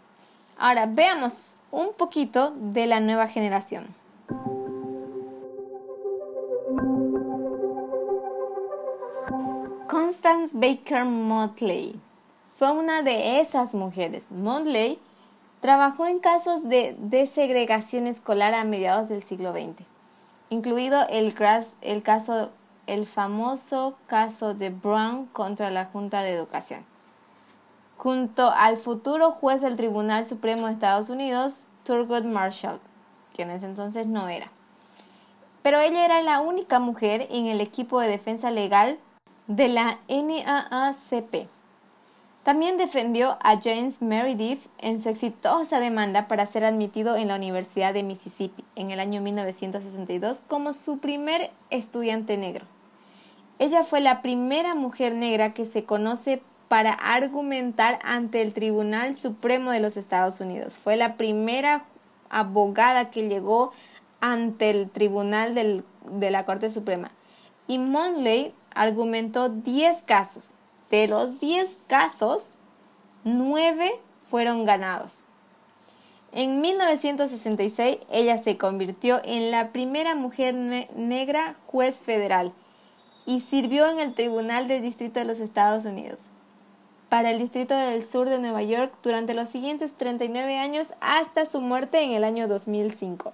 [0.59, 3.87] Ahora veamos un poquito de la nueva generación.
[10.05, 11.99] Constance Baker Motley
[12.57, 14.23] fue una de esas mujeres.
[14.29, 14.99] Motley
[15.61, 19.83] trabajó en casos de desegregación escolar a mediados del siglo XX,
[20.51, 21.35] incluido el,
[21.81, 22.51] el caso
[22.87, 26.85] el famoso caso de Brown contra la Junta de Educación.
[27.97, 32.79] Junto al futuro juez del Tribunal Supremo de Estados Unidos, Thurgood Marshall,
[33.33, 34.51] que en ese entonces no era.
[35.63, 38.99] Pero ella era la única mujer en el equipo de defensa legal
[39.47, 41.49] de la NAACP.
[42.45, 47.95] También defendió a James Meredith en su exitosa demanda para ser admitido en la Universidad
[47.95, 52.67] de Mississippi en el año 1962 como su primer estudiante negro.
[53.59, 59.71] Ella fue la primera mujer negra que se conoce para argumentar ante el Tribunal Supremo
[59.71, 60.79] de los Estados Unidos.
[60.79, 61.85] Fue la primera
[62.29, 63.73] abogada que llegó
[64.21, 67.11] ante el Tribunal de la Corte Suprema.
[67.67, 70.51] Y Monley argumentó 10 casos.
[70.91, 72.47] De los 10 casos,
[73.25, 75.25] 9 fueron ganados.
[76.33, 82.53] En 1966, ella se convirtió en la primera mujer negra juez federal
[83.25, 86.23] y sirvió en el Tribunal del Distrito de los Estados Unidos
[87.15, 91.61] para el Distrito del Sur de Nueva York durante los siguientes 39 años hasta su
[91.61, 93.33] muerte en el año 2005.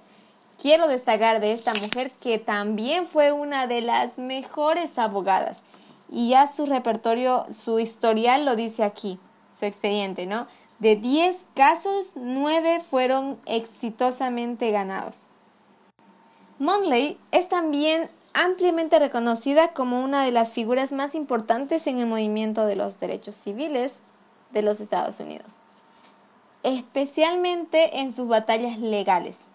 [0.60, 5.62] Quiero destacar de esta mujer que también fue una de las mejores abogadas
[6.10, 9.18] y ya su repertorio, su historial lo dice aquí,
[9.50, 10.48] su expediente, ¿no?
[10.78, 15.30] De 10 casos, 9 fueron exitosamente ganados.
[16.58, 22.66] Monley es también ampliamente reconocida como una de las figuras más importantes en el movimiento
[22.66, 24.00] de los derechos civiles
[24.50, 25.60] de los Estados Unidos,
[26.62, 29.49] especialmente en sus batallas legales.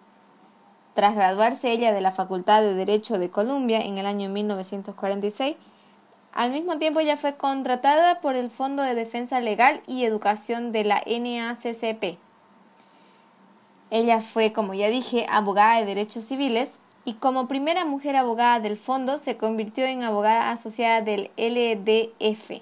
[0.96, 5.58] Tras graduarse ella de la Facultad de Derecho de Columbia en el año 1946,
[6.32, 10.86] al mismo tiempo ella fue contratada por el Fondo de Defensa Legal y Educación de
[10.86, 12.18] la NACCP.
[13.92, 18.78] Ella fue, como ya dije, abogada de derechos civiles y como primera mujer abogada del
[18.78, 22.62] fondo se convirtió en abogada asociada del LDF,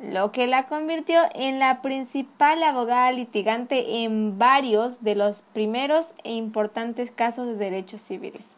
[0.00, 6.32] lo que la convirtió en la principal abogada litigante en varios de los primeros e
[6.32, 8.54] importantes casos de derechos civiles.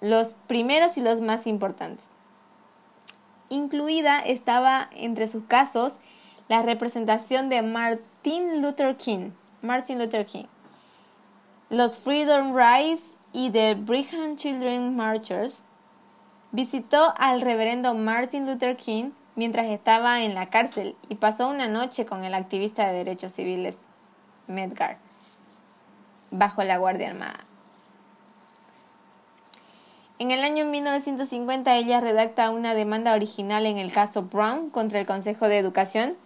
[0.00, 2.06] Los primeros y los más importantes.
[3.48, 5.98] Incluida estaba entre sus casos
[6.48, 9.30] la representación de Martin Luther King,
[9.62, 10.44] Martin Luther King,
[11.70, 13.00] los Freedom Rides
[13.32, 15.64] y de Brigham Children Marchers,
[16.52, 22.06] visitó al reverendo Martin Luther King mientras estaba en la cárcel y pasó una noche
[22.06, 23.78] con el activista de derechos civiles
[24.46, 24.98] Medgar
[26.30, 27.40] bajo la Guardia Armada.
[30.18, 35.06] En el año 1950 ella redacta una demanda original en el caso Brown contra el
[35.06, 36.16] Consejo de Educación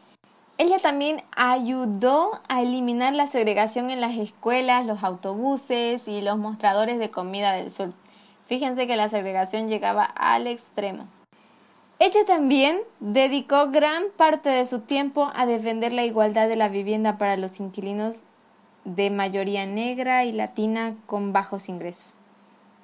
[0.61, 6.99] ella también ayudó a eliminar la segregación en las escuelas, los autobuses y los mostradores
[6.99, 7.93] de comida del sur.
[8.49, 11.07] Fíjense que la segregación llegaba al extremo.
[12.01, 17.19] Ella también dedicó gran parte de su tiempo a defender la igualdad de la vivienda
[17.19, 18.23] para los inquilinos
[18.85, 22.15] de mayoría negra y latina con bajos ingresos.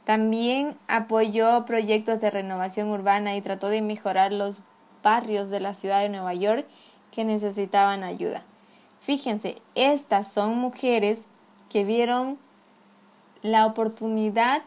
[0.04, 4.62] También apoyó proyectos de renovación urbana y trató de mejorar los
[5.04, 6.66] barrios de la ciudad de Nueva York
[7.12, 8.42] que necesitaban ayuda.
[9.00, 11.28] Fíjense, estas son mujeres
[11.70, 12.36] que vieron
[13.42, 14.62] la oportunidad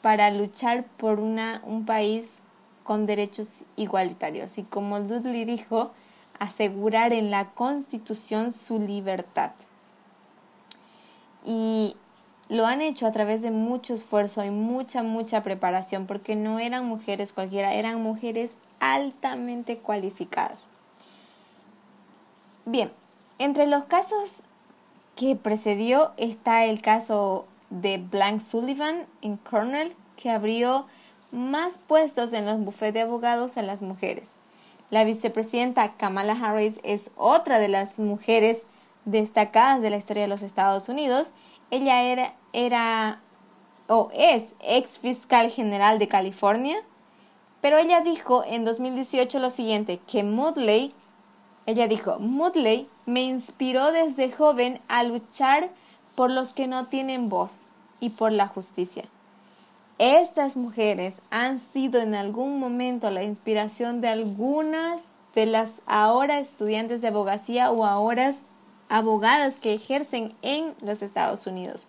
[0.00, 2.40] para luchar por una, un país
[2.84, 5.92] con derechos igualitarios y como Dudley dijo,
[6.38, 9.52] asegurar en la constitución su libertad.
[11.44, 11.96] Y
[12.48, 16.84] lo han hecho a través de mucho esfuerzo y mucha, mucha preparación, porque no eran
[16.84, 20.58] mujeres cualquiera, eran mujeres altamente cualificadas.
[22.64, 22.92] Bien,
[23.38, 24.30] entre los casos
[25.16, 30.86] que precedió está el caso de Blank Sullivan en Cornell, que abrió
[31.32, 34.32] más puestos en los bufetes de abogados a las mujeres.
[34.90, 38.62] La vicepresidenta Kamala Harris es otra de las mujeres
[39.04, 41.32] destacadas de la historia de los Estados Unidos.
[41.70, 43.20] Ella era, era
[43.88, 46.76] o es ex fiscal general de California,
[47.60, 50.94] pero ella dijo en 2018 lo siguiente, que Moodley
[51.64, 55.70] ella dijo, Mudley me inspiró desde joven a luchar
[56.16, 57.60] por los que no tienen voz
[58.00, 59.04] y por la justicia.
[60.04, 65.00] Estas mujeres han sido en algún momento la inspiración de algunas
[65.32, 68.34] de las ahora estudiantes de abogacía o ahora
[68.88, 71.86] abogadas que ejercen en los Estados Unidos.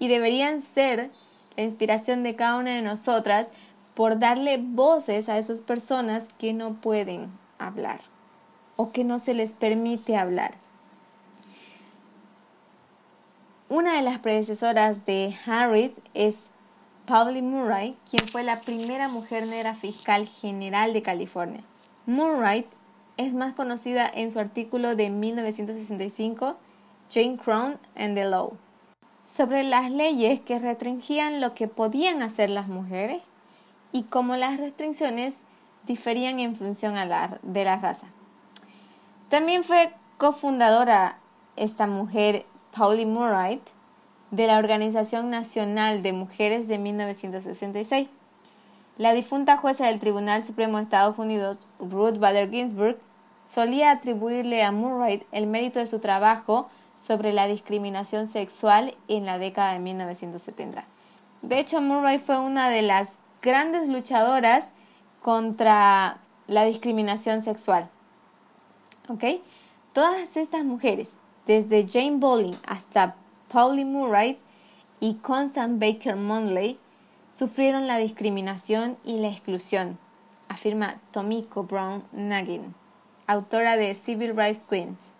[0.00, 1.12] Y deberían ser
[1.56, 3.46] la inspiración de cada una de nosotras
[3.94, 7.30] por darle voces a esas personas que no pueden
[7.60, 8.00] hablar
[8.74, 10.54] o que no se les permite hablar.
[13.68, 16.50] Una de las predecesoras de Harris es
[17.08, 21.64] Pauli Murray, quien fue la primera mujer negra fiscal general de California.
[22.04, 22.66] Murray
[23.16, 26.56] es más conocida en su artículo de 1965,
[27.10, 28.52] Jane Crown and the Law,
[29.24, 33.22] sobre las leyes que restringían lo que podían hacer las mujeres
[33.90, 35.38] y cómo las restricciones
[35.86, 38.08] diferían en función de la raza.
[39.30, 41.20] También fue cofundadora
[41.56, 42.44] esta mujer,
[42.76, 43.62] Pauli Murray,
[44.30, 48.08] de la Organización Nacional de Mujeres de 1966.
[48.96, 52.98] La difunta jueza del Tribunal Supremo de Estados Unidos, Ruth Bader Ginsburg,
[53.46, 59.38] solía atribuirle a Murray el mérito de su trabajo sobre la discriminación sexual en la
[59.38, 60.84] década de 1970.
[61.42, 63.08] De hecho, Murray fue una de las
[63.40, 64.68] grandes luchadoras
[65.22, 67.88] contra la discriminación sexual.
[69.08, 69.24] ¿ok?
[69.92, 71.12] Todas estas mujeres,
[71.46, 73.16] desde Jane Bolin hasta
[73.52, 74.38] Pauli Murray
[75.00, 76.78] y Constance Baker Monley,
[77.32, 79.98] sufrieron la discriminación y la exclusión,
[80.48, 82.74] afirma Tomiko Brown Nagin,
[83.26, 85.12] autora de Civil Rights Queens.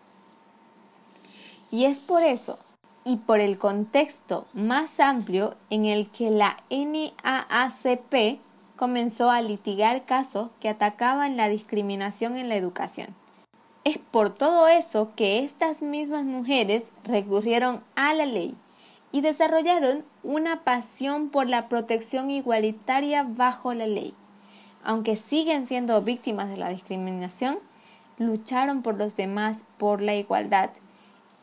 [1.70, 2.58] Y es por eso
[3.04, 8.40] y por el contexto más amplio en el que la NAACP
[8.76, 13.14] comenzó a litigar casos que atacaban la discriminación en la educación.
[13.84, 18.54] Es por todo eso que estas mismas mujeres recurrieron a la ley
[19.12, 24.14] y desarrollaron una pasión por la protección igualitaria bajo la ley.
[24.84, 27.58] Aunque siguen siendo víctimas de la discriminación,
[28.18, 30.70] lucharon por los demás, por la igualdad.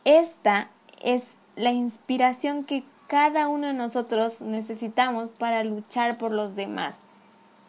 [0.04, 0.70] Esta
[1.02, 6.96] es la inspiración que cada uno de nosotros necesitamos para luchar por los demás.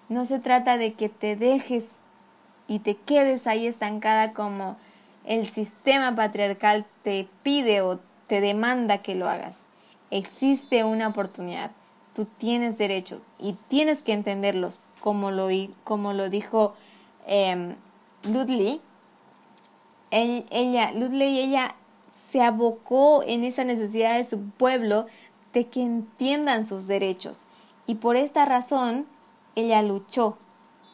[0.09, 1.87] No se trata de que te dejes
[2.67, 4.77] y te quedes ahí estancada como
[5.25, 9.59] el sistema patriarcal te pide o te demanda que lo hagas.
[10.11, 11.71] Existe una oportunidad.
[12.13, 15.49] Tú tienes derechos y tienes que entenderlos, como lo,
[15.83, 16.75] como lo dijo
[17.25, 17.75] eh,
[18.23, 18.81] Ludley.
[20.11, 21.75] ella, Ludley, ella
[22.29, 25.05] se abocó en esa necesidad de su pueblo
[25.53, 27.45] de que entiendan sus derechos.
[27.85, 29.05] Y por esta razón,
[29.55, 30.37] ella luchó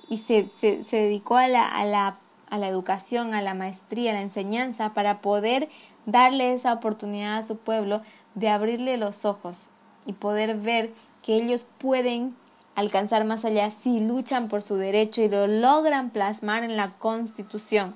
[0.10, 0.50] y se,
[0.92, 2.18] dedicó a la, a, la,
[2.50, 5.70] a la educación, a la maestría, a la enseñanza, para poder
[6.06, 8.02] darle esa oportunidad a su pueblo
[8.36, 9.70] de abrirle los ojos
[10.06, 12.36] y poder ver que ellos pueden
[12.76, 17.94] alcanzar más allá si luchan por su derecho y lo logran plasmar en la Constitución.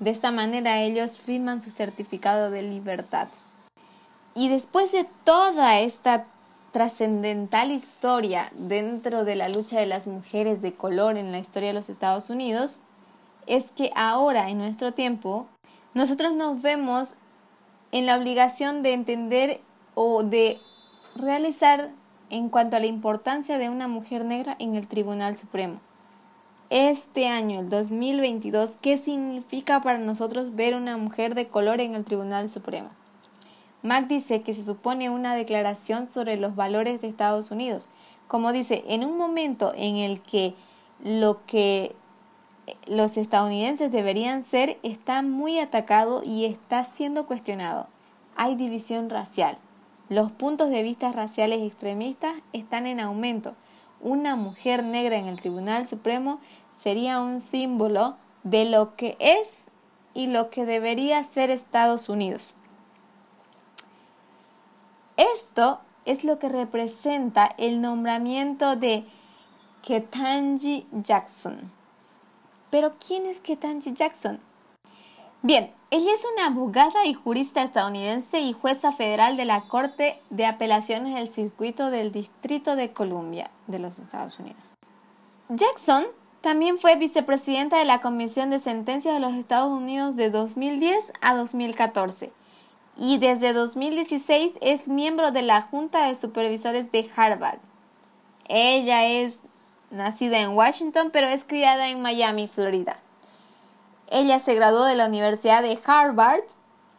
[0.00, 3.28] De esta manera ellos firman su certificado de libertad.
[4.34, 6.26] Y después de toda esta
[6.74, 11.74] trascendental historia dentro de la lucha de las mujeres de color en la historia de
[11.74, 12.80] los Estados Unidos,
[13.46, 15.46] es que ahora, en nuestro tiempo,
[15.94, 17.10] nosotros nos vemos
[17.92, 19.60] en la obligación de entender
[19.94, 20.58] o de
[21.14, 21.90] realizar
[22.28, 25.78] en cuanto a la importancia de una mujer negra en el Tribunal Supremo.
[26.70, 32.04] Este año, el 2022, ¿qué significa para nosotros ver una mujer de color en el
[32.04, 32.90] Tribunal Supremo?
[33.84, 37.90] Mac dice que se supone una declaración sobre los valores de Estados Unidos.
[38.28, 40.54] Como dice, en un momento en el que
[41.02, 41.94] lo que
[42.86, 47.86] los estadounidenses deberían ser está muy atacado y está siendo cuestionado.
[48.36, 49.58] Hay división racial.
[50.08, 53.54] Los puntos de vista raciales extremistas están en aumento.
[54.00, 56.40] Una mujer negra en el Tribunal Supremo
[56.78, 59.66] sería un símbolo de lo que es
[60.14, 62.54] y lo que debería ser Estados Unidos.
[65.16, 69.04] Esto es lo que representa el nombramiento de
[69.82, 71.70] Ketanji Jackson.
[72.70, 74.40] Pero ¿quién es Ketanji Jackson?
[75.42, 80.46] Bien, ella es una abogada y jurista estadounidense y jueza federal de la Corte de
[80.46, 84.74] Apelaciones del Circuito del Distrito de Columbia de los Estados Unidos.
[85.50, 86.06] Jackson
[86.40, 91.36] también fue vicepresidenta de la Comisión de Sentencias de los Estados Unidos de 2010 a
[91.36, 92.32] 2014
[92.96, 97.58] y desde 2016 es miembro de la Junta de Supervisores de Harvard.
[98.48, 99.38] Ella es
[99.90, 102.98] nacida en Washington, pero es criada en Miami, Florida.
[104.08, 106.44] Ella se graduó de la Universidad de Harvard,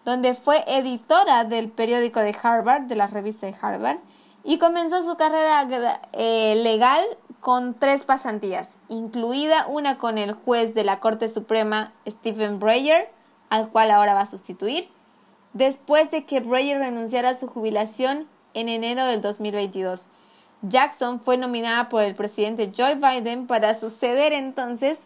[0.04, 4.00] donde fue editora del periódico de Harvard, de la revista de Harvard,
[4.44, 5.68] y comenzó su carrera
[6.14, 7.04] eh, legal
[7.40, 13.10] con tres pasantías, incluida una con el juez de la Corte Suprema Stephen Breyer,
[13.50, 14.90] al cual ahora va a sustituir,
[15.56, 20.10] después de que Breyer renunciara a su jubilación en enero del 2022.
[20.62, 25.00] Jackson fue nominada por el presidente Joe Biden para suceder entonces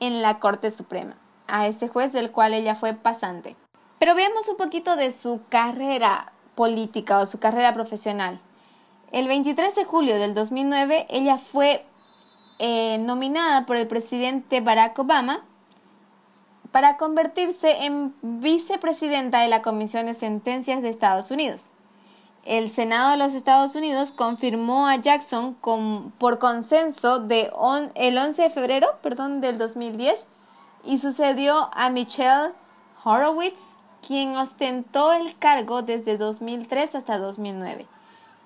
[0.00, 1.16] en la Corte Suprema,
[1.46, 3.56] a este juez del cual ella fue pasante.
[3.98, 8.40] Pero veamos un poquito de su carrera política o su carrera profesional.
[9.12, 11.84] El 23 de julio del 2009 ella fue
[12.58, 15.44] eh, nominada por el presidente Barack Obama
[16.74, 21.70] para convertirse en vicepresidenta de la Comisión de Sentencias de Estados Unidos.
[22.44, 27.28] El Senado de los Estados Unidos confirmó a Jackson por consenso
[27.94, 30.26] el 11 de febrero perdón, del 2010
[30.82, 32.54] y sucedió a Michelle
[33.04, 33.62] Horowitz,
[34.04, 37.86] quien ostentó el cargo desde 2003 hasta 2009.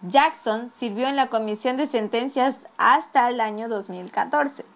[0.02, 4.66] Jackson sirvió en la Comisión de Sentencias hasta el año 2014.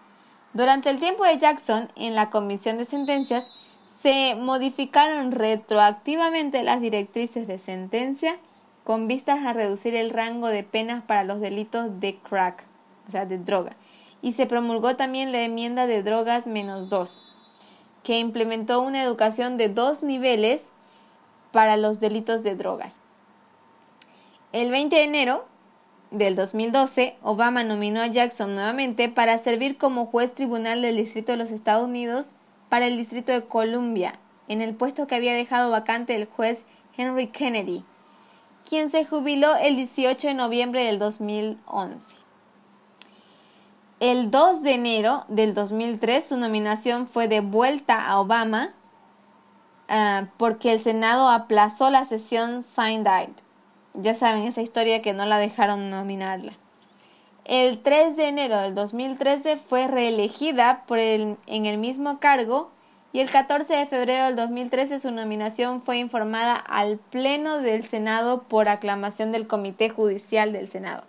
[0.53, 3.45] Durante el tiempo de Jackson en la Comisión de Sentencias,
[4.01, 8.37] se modificaron retroactivamente las directrices de sentencia
[8.83, 12.65] con vistas a reducir el rango de penas para los delitos de crack,
[13.07, 13.75] o sea, de droga.
[14.21, 17.27] Y se promulgó también la enmienda de drogas menos 2,
[18.03, 20.61] que implementó una educación de dos niveles
[21.51, 22.99] para los delitos de drogas.
[24.51, 25.45] El 20 de enero
[26.13, 31.39] del 2012, Obama nominó a Jackson nuevamente para servir como juez tribunal del Distrito de
[31.39, 32.33] los Estados Unidos
[32.69, 37.27] para el Distrito de Columbia, en el puesto que había dejado vacante el juez Henry
[37.27, 37.83] Kennedy,
[38.69, 42.15] quien se jubiló el 18 de noviembre del 2011.
[43.99, 48.73] El 2 de enero del 2003 su nominación fue devuelta a Obama
[49.87, 53.07] ah, porque el Senado aplazó la sesión Signed
[53.93, 56.53] ya saben, esa historia que no la dejaron nominarla.
[57.45, 62.71] El 3 de enero del 2013 fue reelegida por en el mismo cargo
[63.11, 68.43] y el 14 de febrero del 2013 su nominación fue informada al Pleno del Senado
[68.43, 71.03] por aclamación del Comité Judicial del Senado.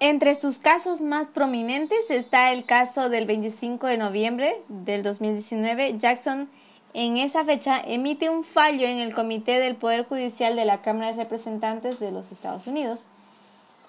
[0.00, 5.96] Entre sus casos más prominentes está el caso del 25 de noviembre del 2019.
[5.98, 6.50] Jackson
[6.94, 11.12] en esa fecha emite un fallo en el Comité del Poder Judicial de la Cámara
[11.12, 13.06] de Representantes de los Estados Unidos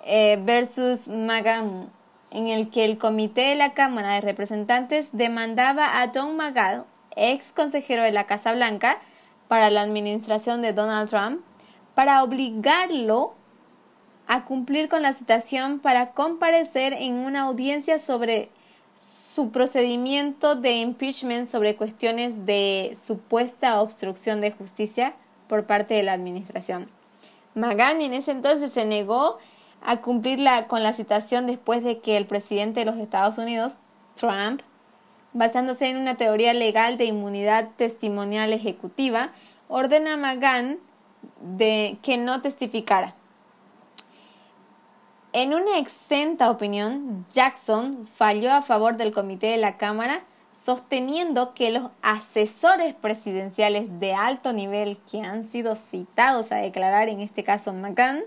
[0.06, 1.90] eh, versus McGahn,
[2.32, 6.86] en el que el comité de la Cámara de Representantes demandaba a Don McGahn,
[7.16, 9.00] ex consejero de la Casa Blanca
[9.48, 11.42] para la administración de Donald Trump,
[11.96, 13.36] para obligarlo
[14.28, 18.50] a cumplir con la citación para comparecer en una audiencia sobre
[19.34, 25.16] su procedimiento de impeachment sobre cuestiones de supuesta obstrucción de justicia
[25.48, 26.90] por parte de la administración.
[27.56, 29.40] McGahn en ese entonces se negó
[29.82, 33.80] a cumplirla con la citación después de que el presidente de los Estados Unidos,
[34.16, 34.62] Trump,
[35.34, 39.32] basándose en una teoría legal de inmunidad testimonial ejecutiva,
[39.68, 40.80] ordena a McGahn
[41.42, 43.16] de que no testificara.
[45.36, 50.22] En una exenta opinión, Jackson falló a favor del comité de la Cámara,
[50.54, 57.20] sosteniendo que los asesores presidenciales de alto nivel que han sido citados a declarar, en
[57.20, 58.22] este caso McGahn,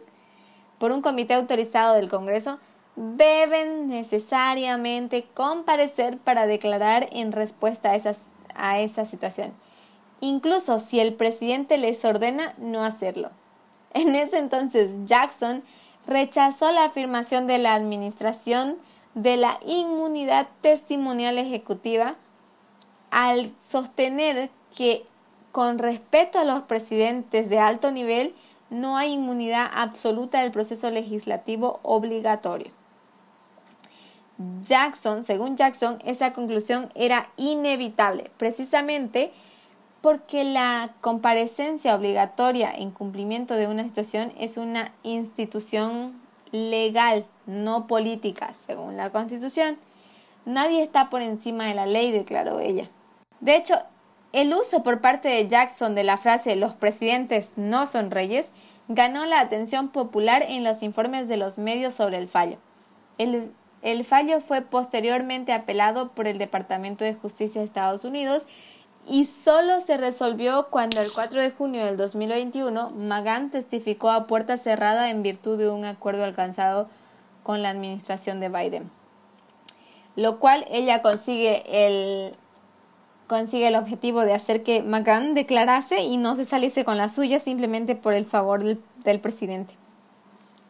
[0.80, 2.58] por un comité autorizado del Congreso
[2.96, 7.98] deben necesariamente comparecer para declarar en respuesta a,
[8.56, 9.52] a esa situación,
[10.20, 13.30] incluso si el presidente les ordena no hacerlo.
[13.94, 15.62] En ese entonces, Jackson
[16.06, 18.76] rechazó la afirmación de la Administración
[19.14, 22.16] de la inmunidad testimonial ejecutiva
[23.10, 25.06] al sostener que
[25.52, 28.34] con respeto a los presidentes de alto nivel
[28.68, 32.70] no hay inmunidad absoluta del proceso legislativo obligatorio.
[34.64, 39.32] Jackson, según Jackson, esa conclusión era inevitable, precisamente
[40.06, 46.12] porque la comparecencia obligatoria en cumplimiento de una situación es una institución
[46.52, 49.78] legal, no política, según la Constitución.
[50.44, 52.88] Nadie está por encima de la ley, declaró ella.
[53.40, 53.74] De hecho,
[54.32, 58.52] el uso por parte de Jackson de la frase los presidentes no son reyes
[58.86, 62.58] ganó la atención popular en los informes de los medios sobre el fallo.
[63.18, 68.46] El, fallo fue posteriormente apelado por el Departamento de Justicia de Estados Unidos
[69.08, 74.58] y solo se resolvió cuando el 4 de junio del 2021 Magan testificó a puerta
[74.58, 76.88] cerrada en virtud de un acuerdo alcanzado
[77.42, 78.90] con la administración de Biden,
[80.16, 82.34] lo cual ella consigue el,
[83.28, 87.38] consigue el objetivo de hacer que McGahn declarase y no se saliese con la suya
[87.38, 89.74] simplemente por el favor del, presidente.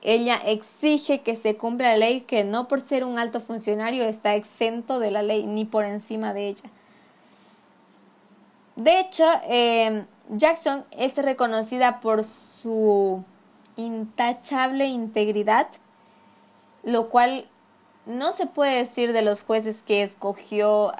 [0.02, 4.34] Ella exige que se cumpla la ley que no por ser un alto funcionario está
[4.34, 6.70] exento de la ley ni por encima de ella.
[8.76, 13.24] De hecho, eh, Jackson es reconocida por su
[13.76, 15.68] intachable integridad,
[16.82, 17.48] lo cual
[18.04, 20.92] no se puede decir de los jueces que escogió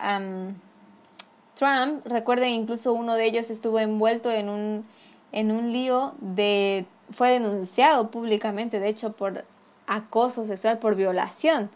[1.55, 2.07] Trump.
[2.07, 4.87] Recuerden, incluso uno de ellos estuvo envuelto en un,
[5.33, 9.45] en un lío de, fue denunciado públicamente, de hecho, por
[9.87, 11.71] acoso sexual, por violación.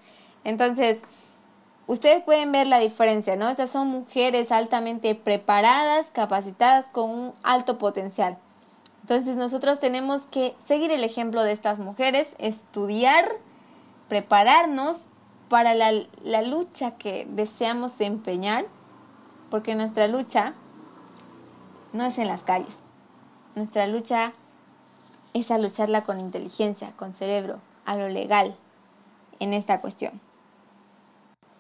[0.45, 1.03] Entonces,
[1.91, 3.49] ustedes pueden ver la diferencia, ¿no?
[3.49, 8.39] Estas son mujeres altamente preparadas, capacitadas, con un alto potencial.
[9.01, 13.29] Entonces nosotros tenemos que seguir el ejemplo de estas mujeres, estudiar,
[14.09, 15.09] prepararnos
[15.49, 15.91] para la,
[16.23, 18.67] la lucha que deseamos empeñar,
[19.51, 20.55] porque nuestra lucha
[21.93, 22.85] no es en las calles.
[23.57, 24.33] Nuestra lucha
[25.35, 28.57] es a lucharla con inteligencia, con cerebro, a lo legal
[29.41, 30.30] en esta cuestión.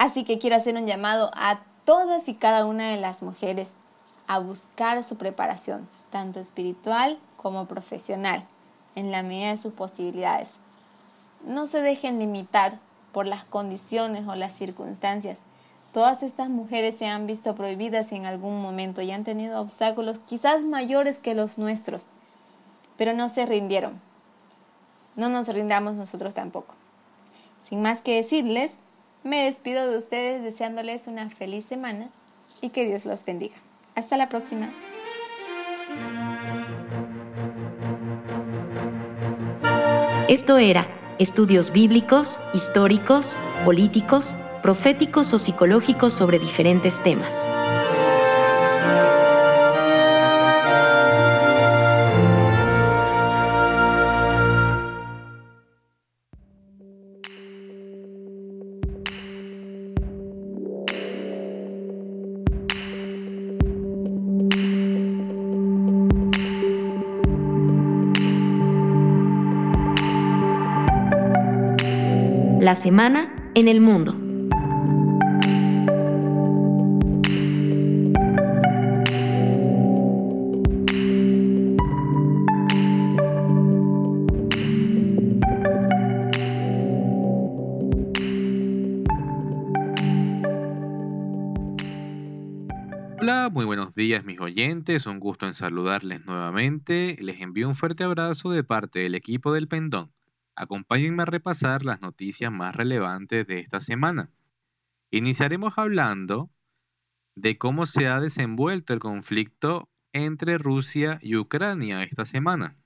[0.01, 3.70] Así que quiero hacer un llamado a todas y cada una de las mujeres
[4.26, 8.46] a buscar su preparación, tanto espiritual como profesional,
[8.94, 10.53] en la medida de sus posibilidades.
[11.44, 12.78] No se dejen limitar
[13.12, 15.38] por las condiciones o las circunstancias.
[15.92, 20.64] Todas estas mujeres se han visto prohibidas en algún momento y han tenido obstáculos quizás
[20.64, 22.07] mayores que los nuestros,
[22.96, 24.01] pero no se rindieron.
[25.14, 26.74] No nos rindamos nosotros tampoco.
[27.61, 28.72] Sin más que decirles,
[29.22, 32.08] me despido de ustedes deseándoles una feliz semana
[32.60, 33.56] y que Dios los bendiga.
[33.94, 34.70] Hasta la próxima.
[40.28, 40.86] Esto era
[41.18, 47.50] Estudios Bíblicos, Históricos, Políticos, Proféticos o Psicológicos sobre diferentes temas.
[72.70, 74.12] La semana en el mundo.
[93.52, 97.16] Muy buenos días mis oyentes, un gusto en saludarles nuevamente.
[97.20, 100.12] Les envío un fuerte abrazo de parte del equipo del Pendón.
[100.55, 104.30] Acompáñenme a repasar las noticias más relevantes de esta semana.
[105.11, 106.51] Iniciaremos hablando
[107.34, 112.76] de cómo se ha desenvuelto el conflicto entre Rusia y Ucrania esta semana.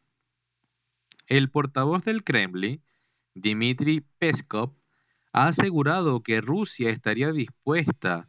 [1.27, 2.83] El portavoz del Kremlin,
[3.35, 4.75] Dmitry Peskov,
[5.33, 8.29] ha asegurado que Rusia estaría dispuesta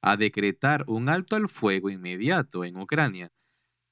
[0.00, 3.32] a decretar un alto al fuego inmediato en Ucrania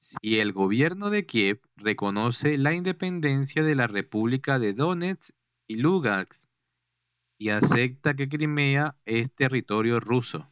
[0.03, 5.33] si el gobierno de Kiev reconoce la independencia de la República de Donetsk
[5.67, 6.47] y Lugansk
[7.37, 10.49] y acepta que Crimea es territorio ruso.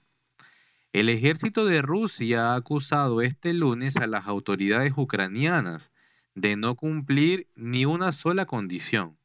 [0.94, 5.92] El ejército de Rusia ha acusado este lunes a las autoridades ucranianas
[6.36, 9.18] de no cumplir ni una sola condición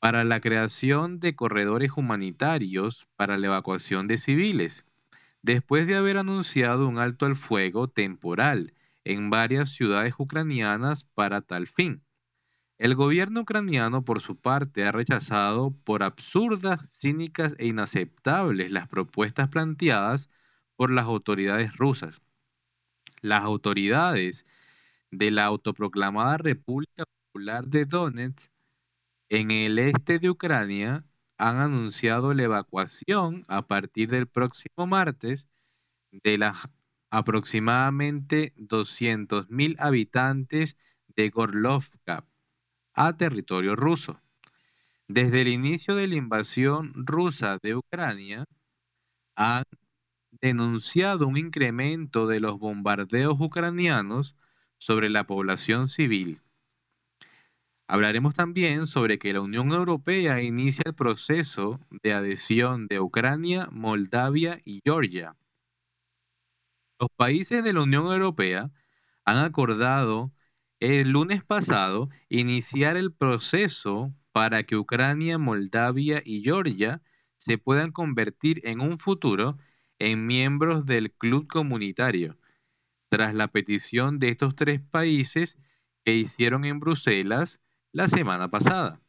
[0.00, 4.86] para la creación de corredores humanitarios para la evacuación de civiles
[5.42, 8.74] después de haber anunciado un alto al fuego temporal
[9.08, 12.04] en varias ciudades ucranianas para tal fin.
[12.76, 19.48] El gobierno ucraniano, por su parte, ha rechazado por absurdas, cínicas e inaceptables las propuestas
[19.48, 20.30] planteadas
[20.76, 22.20] por las autoridades rusas.
[23.22, 24.46] Las autoridades
[25.10, 28.52] de la autoproclamada República Popular de Donetsk
[29.30, 31.04] en el este de Ucrania
[31.38, 35.48] han anunciado la evacuación a partir del próximo martes
[36.12, 36.68] de las
[37.10, 40.76] aproximadamente 200.000 habitantes
[41.08, 42.24] de Gorlovka
[42.94, 44.20] a territorio ruso.
[45.08, 48.44] Desde el inicio de la invasión rusa de Ucrania,
[49.36, 49.64] han
[50.40, 54.36] denunciado un incremento de los bombardeos ucranianos
[54.78, 56.42] sobre la población civil
[57.90, 64.60] Hablaremos también sobre que la Unión Europea inicia el proceso de adhesión de Ucrania, Moldavia
[64.62, 65.34] y Georgia.
[67.00, 68.72] Los países de la Unión Europea
[69.24, 70.32] han acordado
[70.80, 77.02] el lunes pasado iniciar el proceso para que Ucrania, Moldavia y Georgia
[77.36, 79.58] se puedan convertir en un futuro
[80.00, 82.36] en miembros del club comunitario,
[83.08, 85.56] tras la petición de estos tres países
[86.04, 87.60] que hicieron en Bruselas
[87.92, 89.00] la semana pasada.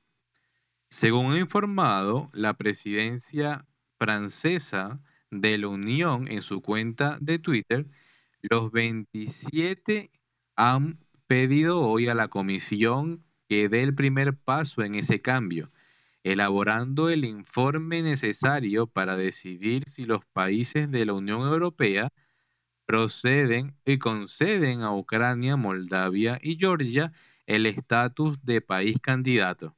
[0.89, 3.65] Según ha informado la presidencia
[3.97, 4.99] francesa
[5.31, 7.87] de la Unión en su cuenta de Twitter,
[8.41, 10.11] los 27
[10.55, 15.71] han pedido hoy a la Comisión que dé el primer paso en ese cambio,
[16.23, 22.11] elaborando el informe necesario para decidir si los países de la Unión Europea
[22.85, 27.11] proceden y conceden a Ucrania, Moldavia y Georgia
[27.45, 29.75] el estatus de país candidato.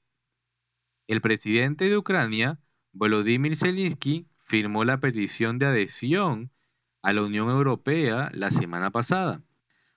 [1.07, 2.59] El presidente de Ucrania,
[2.93, 6.51] Volodymyr Zelensky, firmó la petición de adhesión
[7.01, 9.41] a la Unión Europea la semana pasada,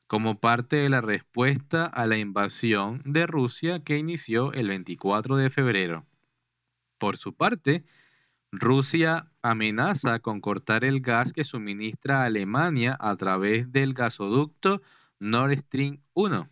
[0.06, 5.51] como parte de la respuesta a la invasión de Rusia que inició el 24 de
[5.51, 6.06] febrero.
[6.98, 7.85] Por su parte,
[8.52, 14.82] Rusia amenaza con cortar el gas que suministra a Alemania a través del gasoducto
[15.18, 16.48] Nord Stream 1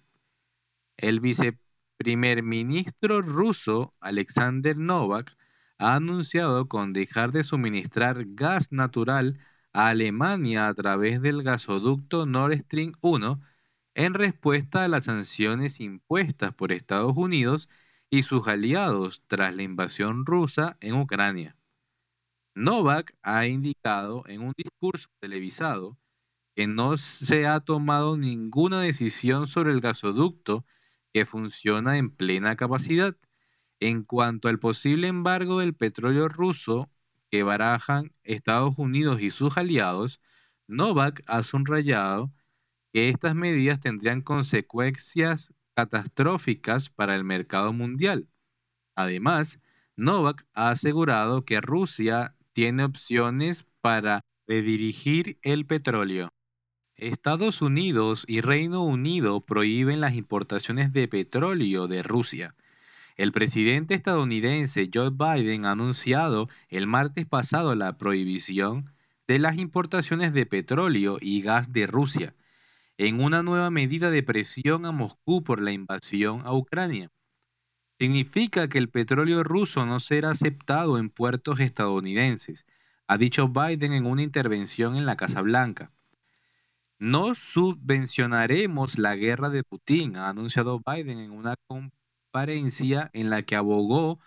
[0.96, 5.36] el viceprimer ministro ruso Alexander Novak
[5.82, 9.38] ha anunciado con dejar de suministrar gas natural
[9.72, 13.40] a Alemania a través del gasoducto Nord Stream 1
[13.94, 17.68] en respuesta a las sanciones impuestas por Estados Unidos
[18.10, 21.56] y sus aliados tras la invasión rusa en Ucrania.
[22.54, 25.98] Novak ha indicado en un discurso televisado
[26.54, 30.64] que no se ha tomado ninguna decisión sobre el gasoducto
[31.12, 33.16] que funciona en plena capacidad.
[33.84, 36.88] En cuanto al posible embargo del petróleo ruso
[37.32, 40.20] que barajan Estados Unidos y sus aliados,
[40.68, 42.32] Novak ha subrayado
[42.92, 48.28] que estas medidas tendrían consecuencias catastróficas para el mercado mundial.
[48.94, 49.58] Además,
[49.96, 56.28] Novak ha asegurado que Rusia tiene opciones para redirigir el petróleo.
[56.94, 62.54] Estados Unidos y Reino Unido prohíben las importaciones de petróleo de Rusia.
[63.16, 68.92] El presidente estadounidense Joe Biden ha anunciado el martes pasado la prohibición
[69.28, 72.34] de las importaciones de petróleo y gas de Rusia,
[72.96, 77.10] en una nueva medida de presión a Moscú por la invasión a Ucrania.
[77.98, 82.66] significa que el petróleo ruso no será aceptado en puertos estadounidenses,
[83.06, 85.92] ha dicho Biden en una intervención en la Casa Blanca.
[86.98, 91.54] No subvencionaremos la guerra de Putin, ha anunciado Biden en una
[92.32, 94.18] conferencia en la que abogó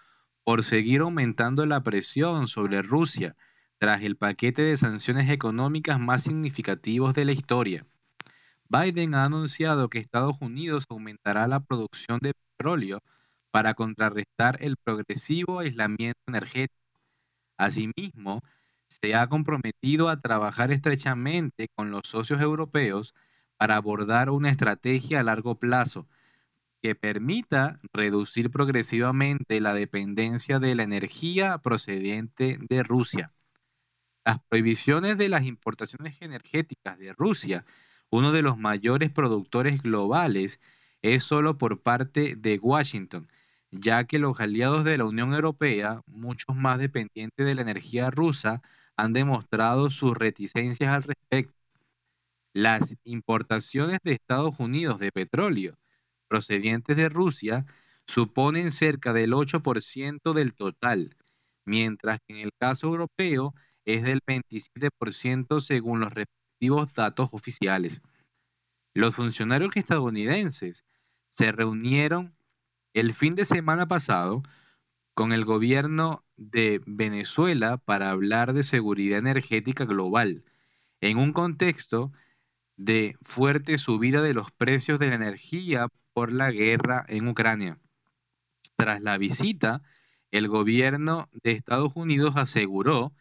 [0.43, 3.35] por seguir aumentando la presión sobre Rusia
[3.79, 7.85] tras el paquete de sanciones económicas más significativos de la historia.
[8.69, 13.01] Biden ha anunciado que Estados Unidos aumentará la producción de petróleo
[13.49, 16.75] para contrarrestar el progresivo aislamiento energético.
[17.57, 18.43] Asimismo,
[18.87, 23.15] se ha comprometido a trabajar estrechamente con los socios europeos
[23.57, 26.07] para abordar una estrategia a largo plazo
[26.85, 33.33] que permita reducir progresivamente la dependencia de la energía procedente de Rusia.
[34.23, 37.65] Las prohibiciones de las importaciones energéticas de Rusia,
[38.11, 40.59] uno de los mayores productores globales,
[41.01, 43.27] es solo por parte de Washington,
[43.71, 48.61] ya que los aliados de la Unión Europea, muchos más dependientes de la energía rusa,
[48.95, 51.55] han demostrado sus reticencias al respecto.
[52.53, 55.79] Las importaciones de Estados Unidos de petróleo
[56.27, 57.65] procedientes de Rusia
[58.07, 61.15] suponen cerca del 8% del total,
[61.65, 63.53] mientras que en el caso europeo
[63.85, 68.01] es del 27% según los respectivos datos oficiales.
[68.93, 70.85] Los funcionarios estadounidenses
[71.29, 72.35] se reunieron
[72.93, 74.41] el fin de semana pasado
[75.13, 80.43] con el gobierno de Venezuela para hablar de seguridad energética global,
[81.01, 82.11] en un contexto
[82.77, 87.77] de fuerte subida de los precios de la energía por la guerra en Ucrania.
[88.77, 89.81] Tras la visita,
[90.31, 93.13] el gobierno de Estados Unidos aseguró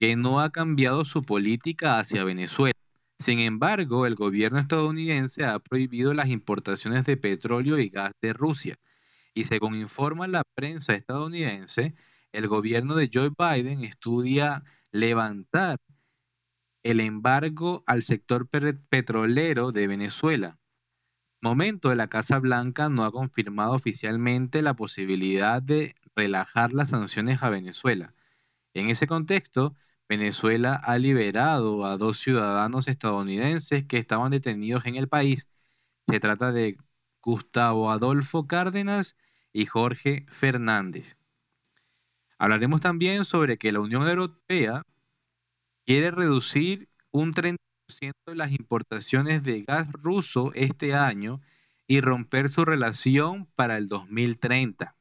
[0.00, 2.74] que no ha cambiado su política hacia Venezuela.
[3.20, 8.78] Sin embargo, el gobierno estadounidense ha prohibido las importaciones de petróleo y gas de Rusia
[9.32, 11.94] y según informa la prensa estadounidense,
[12.32, 15.78] el gobierno de Joe Biden estudia levantar
[16.82, 20.58] el embargo al sector petrolero de Venezuela.
[21.44, 27.42] Momento de la Casa Blanca no ha confirmado oficialmente la posibilidad de relajar las sanciones
[27.42, 28.14] a Venezuela.
[28.72, 29.76] En ese contexto,
[30.08, 35.46] Venezuela ha liberado a dos ciudadanos estadounidenses que estaban detenidos en el país.
[36.08, 36.78] Se trata de
[37.20, 39.14] Gustavo Adolfo Cárdenas
[39.52, 41.18] y Jorge Fernández.
[42.38, 44.86] Hablaremos también sobre que la Unión Europea
[45.84, 47.58] quiere reducir un 30%
[48.26, 51.40] las importaciones de gas ruso este año
[51.86, 54.96] y romper su relación para el 2030.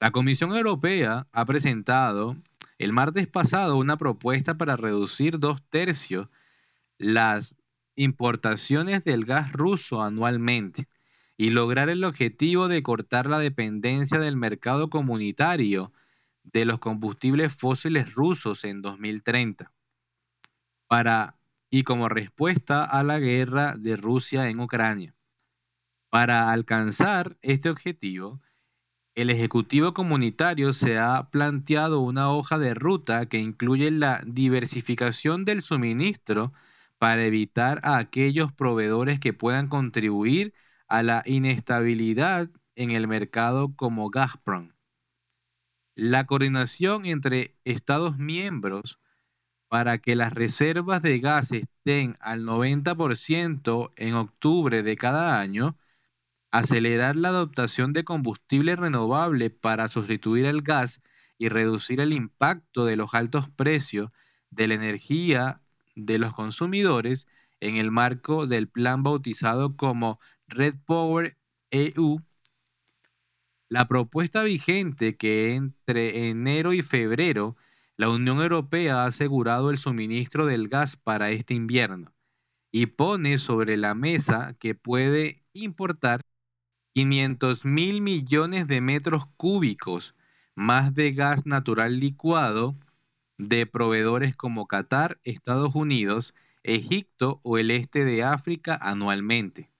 [0.00, 2.36] La Comisión Europea ha presentado
[2.78, 6.28] el martes pasado una propuesta para reducir dos tercios
[6.98, 7.56] las
[7.94, 10.88] importaciones del gas ruso anualmente
[11.36, 15.92] y lograr el objetivo de cortar la dependencia del mercado comunitario
[16.44, 19.72] de los combustibles fósiles rusos en 2030.
[20.92, 21.38] Para
[21.70, 25.14] y como respuesta a la guerra de Rusia en Ucrania.
[26.10, 28.42] Para alcanzar este objetivo,
[29.14, 35.62] el Ejecutivo Comunitario se ha planteado una hoja de ruta que incluye la diversificación del
[35.62, 36.52] suministro
[36.98, 40.52] para evitar a aquellos proveedores que puedan contribuir
[40.88, 44.74] a la inestabilidad en el mercado como Gazprom.
[45.94, 48.98] La coordinación entre Estados miembros
[49.72, 55.78] para que las reservas de gas estén al 90% en octubre de cada año,
[56.50, 61.00] acelerar la adoptación de combustible renovable para sustituir el gas
[61.38, 64.10] y reducir el impacto de los altos precios
[64.50, 65.62] de la energía
[65.96, 67.26] de los consumidores
[67.60, 71.38] en el marco del plan bautizado como Red Power
[71.70, 72.20] EU,
[73.70, 77.56] la propuesta vigente que entre enero y febrero
[77.96, 82.12] la Unión Europea ha asegurado el suministro del gas para este invierno
[82.70, 86.22] y pone sobre la mesa que puede importar
[86.94, 90.14] 500 mil millones de metros cúbicos
[90.54, 92.76] más de gas natural licuado
[93.38, 99.70] de proveedores como Qatar, Estados Unidos, Egipto o el este de África anualmente.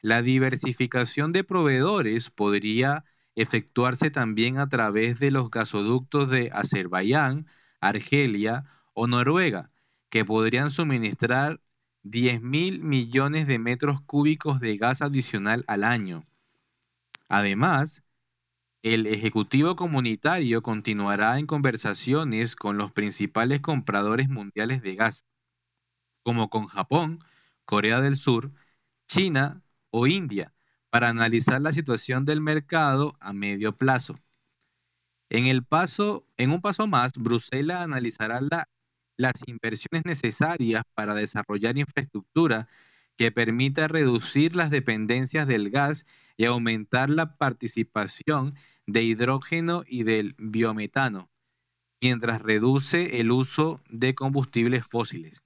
[0.00, 3.04] La diversificación de proveedores podría
[3.42, 7.46] efectuarse también a través de los gasoductos de Azerbaiyán,
[7.80, 8.64] Argelia
[8.94, 9.70] o Noruega,
[10.10, 11.60] que podrían suministrar
[12.02, 16.26] 10 mil millones de metros cúbicos de gas adicional al año.
[17.28, 18.02] Además,
[18.82, 25.24] el Ejecutivo Comunitario continuará en conversaciones con los principales compradores mundiales de gas,
[26.22, 27.24] como con Japón,
[27.64, 28.52] Corea del Sur,
[29.06, 30.52] China o India
[30.90, 34.18] para analizar la situación del mercado a medio plazo.
[35.30, 38.40] En, un paso más, Bruselas analizará
[39.16, 42.68] las inversiones necesarias para desarrollar infraestructura
[43.16, 46.04] que permita reducir las dependencias del gas
[46.36, 48.56] y aumentar la participación
[48.86, 51.30] de hidrógeno y del biometano,
[52.00, 55.42] mientras reduce el uso de combustibles fósiles.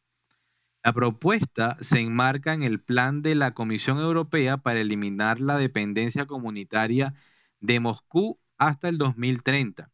[0.84, 6.26] La propuesta se enmarca en el plan de la Comisión Europea para eliminar la dependencia
[6.26, 7.14] comunitaria
[7.60, 9.90] de Moscú hasta el 2030,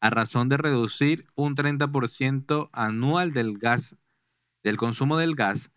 [0.00, 3.94] a razón de reducir un 30% anual del gas,
[4.62, 5.70] del consumo del gas.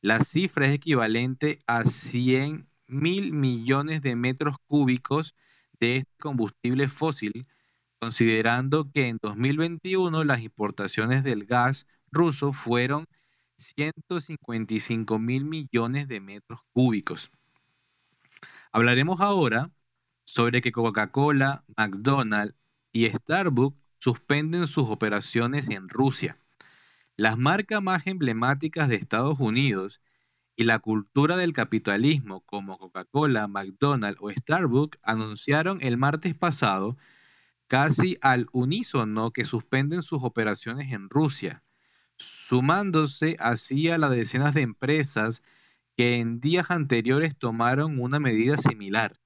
[0.00, 5.34] La cifra es equivalente a 100 mil millones de metros cúbicos
[5.80, 7.48] de este combustible fósil,
[7.98, 13.08] considerando que en 2021 las importaciones del gas ruso fueron
[13.58, 17.30] 155 mil millones de metros cúbicos.
[18.70, 19.72] Hablaremos ahora
[20.24, 22.54] sobre que Coca-Cola, McDonald's
[22.92, 26.38] y Starbucks suspenden sus operaciones en Rusia.
[27.16, 30.00] Las marcas más emblemáticas de Estados Unidos
[30.54, 36.96] y la cultura del capitalismo como Coca-Cola, McDonald's o Starbucks anunciaron el martes pasado
[37.66, 41.64] casi al unísono que suspenden sus operaciones en Rusia
[42.18, 45.42] sumándose así a las decenas de empresas
[45.96, 49.20] que en días anteriores tomaron una medida similar.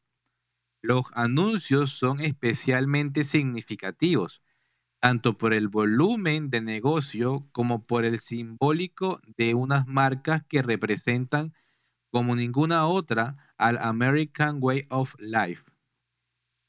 [0.82, 4.42] Los anuncios son especialmente significativos,
[5.00, 11.54] tanto por el volumen de negocio como por el simbólico de unas marcas que representan
[12.10, 15.64] como ninguna otra al American Way of Life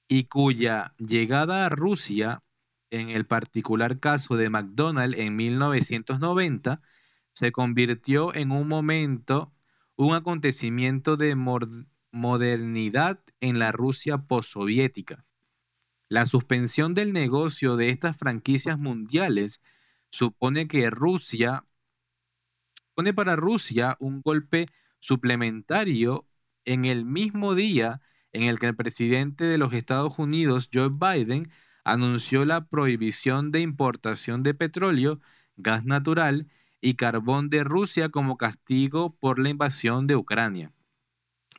[0.08, 2.44] y cuya llegada a Rusia
[2.94, 6.82] en el particular caso de McDonald's en 1990,
[7.34, 9.52] se convirtió en un momento,
[9.96, 11.36] un acontecimiento de
[12.12, 15.26] modernidad en la Rusia postsoviética.
[16.08, 19.60] La suspensión del negocio de estas franquicias mundiales
[20.12, 21.66] supone que Rusia
[22.94, 24.68] pone para Rusia un golpe
[25.00, 26.28] suplementario
[26.64, 28.02] en el mismo día
[28.32, 31.52] en el que el presidente de los Estados Unidos, Joe Biden,
[31.84, 35.20] anunció la prohibición de importación de petróleo,
[35.58, 36.48] gas natural
[36.82, 40.72] y carbón de Rusia como castigo por la invasión de Ucrania.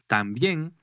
[0.07, 0.75] También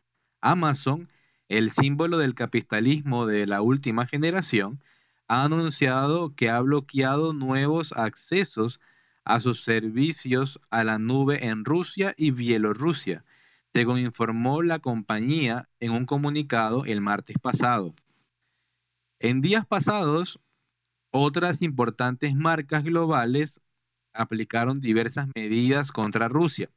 [0.41, 1.09] Amazon,
[1.49, 4.81] el símbolo del capitalismo de la última generación,
[5.27, 8.79] ha anunciado que ha bloqueado nuevos accesos
[9.23, 13.23] a sus servicios a la nube en Rusia y Bielorrusia,
[13.73, 17.93] según informó la compañía en un comunicado el martes pasado.
[19.23, 20.39] En días pasados,
[21.11, 23.61] otras importantes marcas globales
[24.13, 26.71] aplicaron diversas medidas contra Rusia.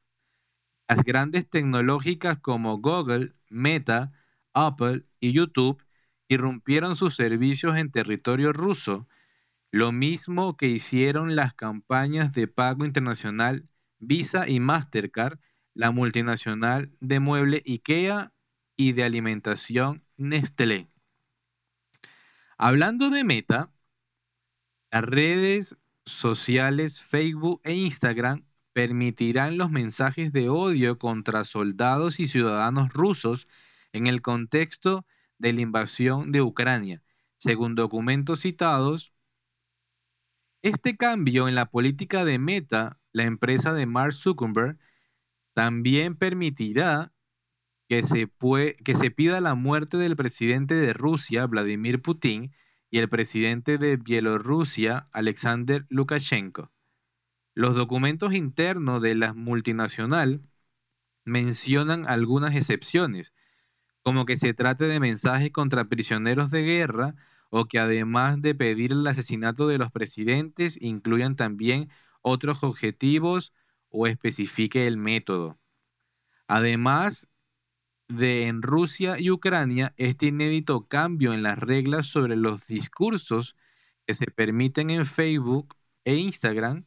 [0.86, 4.12] Las grandes tecnológicas como Google, Meta,
[4.52, 5.82] Apple y YouTube
[6.28, 9.08] irrumpieron sus servicios en territorio ruso,
[9.70, 13.66] lo mismo que hicieron las campañas de pago internacional
[13.98, 15.38] Visa y Mastercard,
[15.72, 18.34] la multinacional de mueble IKEA
[18.76, 20.93] y de alimentación Nestlé.
[22.58, 23.72] Hablando de Meta,
[24.92, 32.92] las redes sociales Facebook e Instagram permitirán los mensajes de odio contra soldados y ciudadanos
[32.92, 33.48] rusos
[33.92, 35.06] en el contexto
[35.38, 37.02] de la invasión de Ucrania.
[37.38, 39.12] Según documentos citados,
[40.62, 44.78] este cambio en la política de Meta, la empresa de Mark Zuckerberg,
[45.54, 47.13] también permitirá
[47.88, 48.30] que se,
[48.84, 52.52] que se pida la muerte del presidente de Rusia, Vladimir Putin,
[52.90, 56.70] y el presidente de Bielorrusia, Alexander Lukashenko.
[57.54, 60.42] Los documentos internos de la multinacional
[61.24, 63.32] mencionan algunas excepciones,
[64.02, 67.14] como que se trate de mensajes contra prisioneros de guerra
[67.50, 71.88] o que además de pedir el asesinato de los presidentes incluyan también
[72.20, 73.52] otros objetivos
[73.88, 75.58] o especifique el método.
[76.48, 77.28] Además,
[78.08, 83.56] de en Rusia y Ucrania este inédito cambio en las reglas sobre los discursos
[84.06, 85.74] que se permiten en Facebook
[86.04, 86.84] e Instagram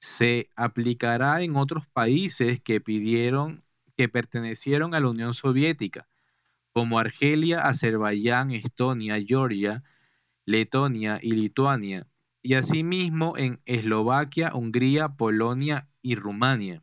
[0.00, 3.64] se aplicará en otros países que pidieron
[3.96, 6.08] que pertenecieron a la Unión Soviética,
[6.72, 9.84] como Argelia, Azerbaiyán, Estonia, Georgia,
[10.46, 12.06] Letonia y Lituania,
[12.40, 16.82] y asimismo en Eslovaquia, Hungría, Polonia y Rumania.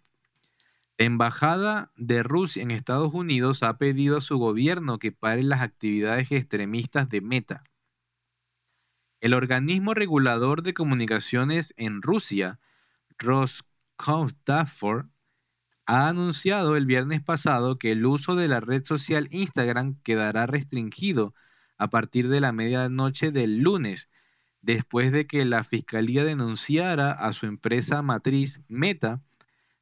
[1.00, 5.62] La Embajada de Rusia en Estados Unidos ha pedido a su gobierno que pare las
[5.62, 7.64] actividades extremistas de Meta.
[9.22, 12.60] El organismo regulador de comunicaciones en Rusia,
[13.20, 15.08] Roskomnadzor,
[15.86, 21.36] ha anunciado el viernes pasado que el uso de la red social Instagram quedará restringido
[21.78, 24.10] a partir de la medianoche del lunes,
[24.62, 29.22] después de que la fiscalía denunciara a su empresa matriz Meta,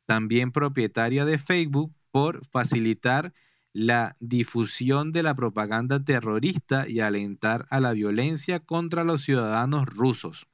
[0.05, 3.33] también propietaria de Facebook, por facilitar
[3.73, 10.47] la difusión de la propaganda terrorista y alentar a la violencia contra los ciudadanos rusos.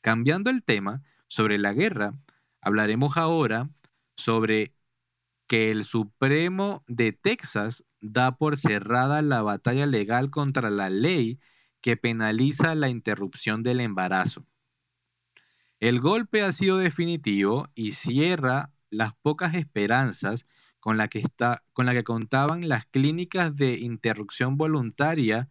[0.00, 2.14] Cambiando el tema sobre la guerra,
[2.62, 3.68] hablaremos ahora
[4.16, 4.72] sobre
[5.46, 11.40] que el Supremo de Texas da por cerrada la batalla legal contra la ley
[11.82, 14.46] que penaliza la interrupción del embarazo.
[15.80, 20.46] El golpe ha sido definitivo y cierra las pocas esperanzas
[20.78, 25.48] con la que, que contaban las clínicas de interrupción voluntaria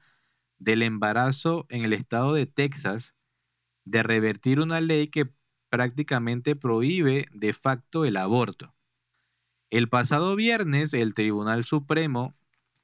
[0.60, 3.16] del embarazo en el estado de Texas
[3.86, 5.34] de revertir una ley que
[5.70, 8.76] prácticamente prohíbe de facto el aborto.
[9.72, 12.36] El pasado viernes, el Tribunal Supremo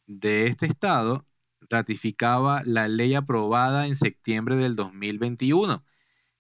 [0.08, 1.28] de este estado
[1.70, 5.84] ratificaba la ley aprobada en septiembre del 2021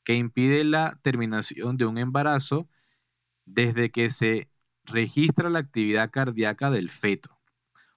[0.05, 2.69] que impide la terminación de un embarazo
[3.45, 4.49] desde que se
[4.85, 7.37] registra la actividad cardíaca del feto,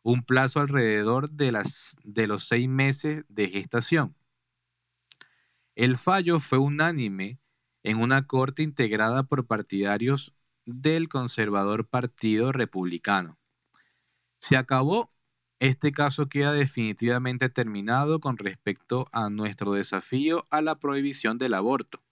[0.03, 4.17] un plazo alrededor de, las, los seis meses de gestación.
[5.77, 7.39] El fallo fue unánime
[7.83, 13.39] en una corte integrada por partidarios del conservador Partido Republicano.
[14.41, 15.13] Se acabó,
[15.61, 22.03] este caso queda definitivamente terminado con respecto a nuestro desafío a la prohibición del aborto,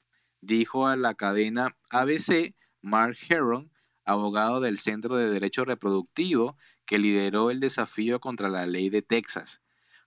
[0.41, 3.71] dijo a la cadena ABC Mark Heron,
[4.05, 6.57] abogado del Centro de Derecho Reproductivo
[6.87, 9.61] que lideró el desafío contra la ley de Texas,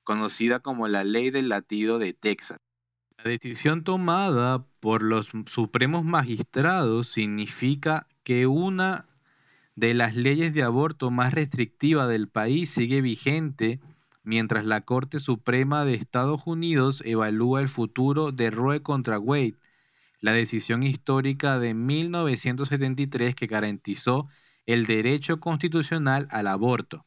[0.04, 2.60] conocida como la ley del latido de Texas.
[3.18, 9.09] La decisión tomada por los supremos magistrados significa que una
[9.80, 13.80] de las leyes de aborto más restrictivas del país sigue vigente
[14.24, 19.56] mientras la Corte Suprema de Estados Unidos evalúa el futuro de Roe contra Wade,
[20.20, 24.28] la decisión histórica de 1973 que garantizó
[24.66, 27.06] el derecho constitucional al aborto.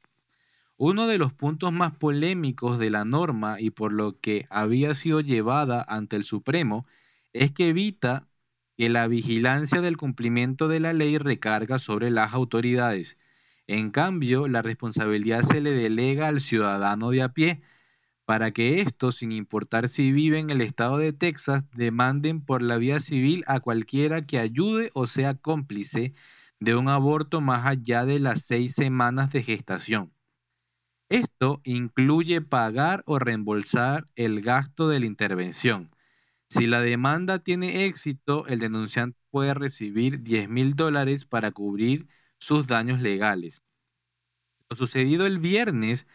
[0.79, 5.21] Uno de los puntos más polémicos de la norma y por lo que había sido
[5.21, 6.87] llevada ante el Supremo
[7.35, 8.29] es que evita
[8.83, 13.17] que la vigilancia del cumplimiento de la ley recarga sobre las autoridades.
[13.69, 17.63] En cambio, la responsabilidad se le delega al ciudadano de a pie,
[18.25, 22.77] para que estos, sin importar si viven en el estado de Texas, demanden por la
[22.77, 26.13] vía civil a cualquiera que ayude o sea cómplice
[26.59, 30.13] de un aborto más allá de las seis semanas de gestación.
[31.09, 35.93] Esto incluye pagar o reembolsar el gasto de la intervención.
[36.55, 42.67] Si la demanda tiene éxito, el denunciante puede recibir 10 mil dólares para cubrir sus
[42.67, 43.63] daños legales.
[44.69, 46.07] Lo sucedido el viernes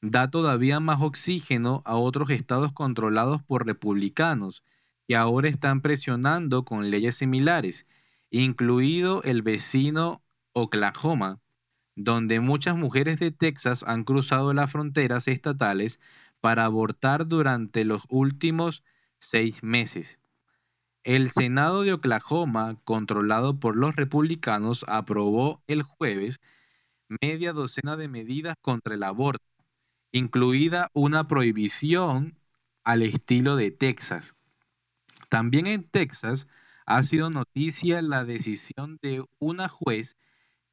[0.00, 4.62] da todavía más oxígeno a otros estados controlados por republicanos
[5.08, 7.88] que ahora están presionando con leyes similares,
[8.30, 10.22] incluido el vecino
[10.52, 11.40] Oklahoma,
[11.96, 15.98] donde muchas mujeres de Texas han cruzado las fronteras estatales
[16.40, 18.84] para abortar durante los últimos
[19.18, 20.18] seis meses.
[21.04, 26.40] El Senado de Oklahoma, controlado por los republicanos, aprobó el jueves
[27.20, 29.44] media docena de medidas contra el aborto,
[30.10, 32.38] incluida una prohibición
[32.82, 34.34] al estilo de Texas.
[35.28, 36.48] También en Texas
[36.86, 40.16] ha sido noticia la decisión de una juez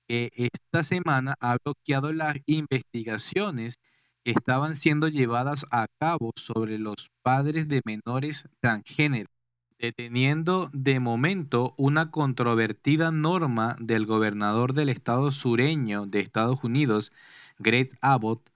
[0.08, 3.80] que esta semana ha bloqueado las investigaciones
[4.24, 9.30] estaban siendo llevadas a cabo sobre los padres de menores transgénero,
[9.78, 17.12] deteniendo de momento una controvertida norma del gobernador del estado sureño de Estados Unidos,
[17.60, 18.50] Greg Abbott,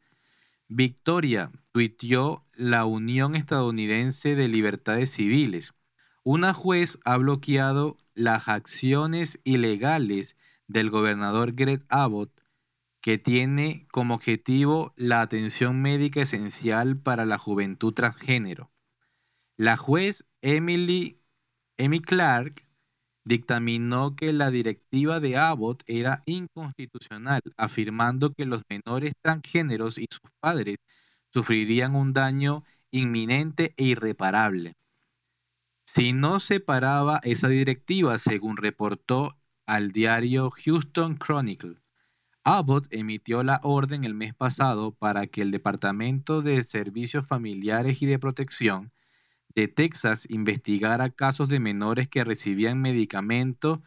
[0.69, 5.73] Victoria tuiteó la Unión Estadounidense de Libertades Civiles.
[6.23, 10.35] Una juez ha bloqueado las acciones ilegales
[10.67, 12.36] del gobernador Greg Abbott
[13.07, 18.69] que tiene como objetivo la atención médica esencial para la juventud transgénero.
[19.55, 21.21] La juez Emily,
[22.05, 22.67] Clark
[23.23, 30.29] dictaminó que la directiva de Abbott era inconstitucional, afirmando que los menores transgéneros y sus
[30.41, 30.75] padres
[31.31, 34.75] sufrirían un daño inminente e irreparable.
[35.85, 41.77] Si no se paraba esa directiva, según reportó al diario Houston Chronicle,
[42.49, 48.05] Abbott emitió la orden el mes pasado para que el Departamento de Servicios Familiares y
[48.05, 48.93] de Protección
[49.53, 53.79] de Texas investigara casos de menores que recibían medicamentos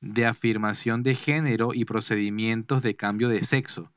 [0.00, 3.92] de afirmación de género y procedimientos de cambio de sexo,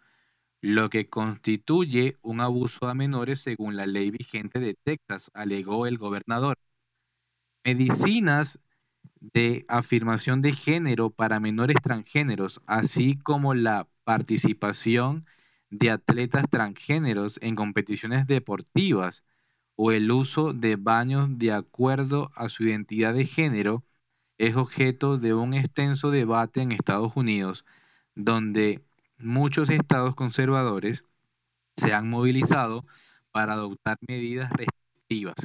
[0.61, 5.99] lo que constituye un abuso a menores según la ley vigente de Texas, alegó el
[5.99, 6.57] gobernador.
[7.63, 8.59] Medicinas
[9.19, 15.25] de afirmación de género para menores transgéneros, así como la participación
[15.69, 19.23] de atletas transgéneros en competiciones deportivas
[19.75, 23.83] o el uso de baños de acuerdo a su identidad de género,
[24.37, 27.65] es objeto de un extenso debate en Estados Unidos,
[28.15, 28.83] donde
[29.17, 31.05] muchos estados conservadores
[31.77, 32.85] se han movilizado
[33.31, 35.35] para adoptar medidas restrictivas.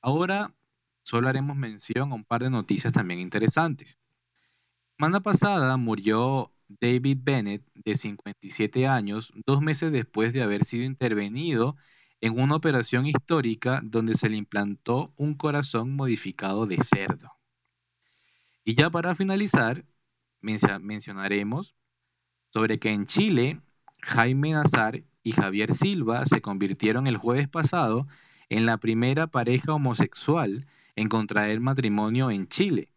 [0.00, 0.54] Ahora
[1.02, 3.98] solo haremos mención a un par de noticias también interesantes.
[4.98, 10.84] La semana pasada murió David Bennett, de 57 años, dos meses después de haber sido
[10.84, 11.76] intervenido
[12.20, 17.32] en una operación histórica donde se le implantó un corazón modificado de cerdo.
[18.64, 19.84] Y ya para finalizar,
[20.40, 21.76] mencionaremos
[22.52, 23.60] sobre que en Chile,
[24.02, 28.06] Jaime Nazar y Javier Silva se convirtieron el jueves pasado
[28.48, 32.88] en la primera pareja homosexual en contraer matrimonio en Chile,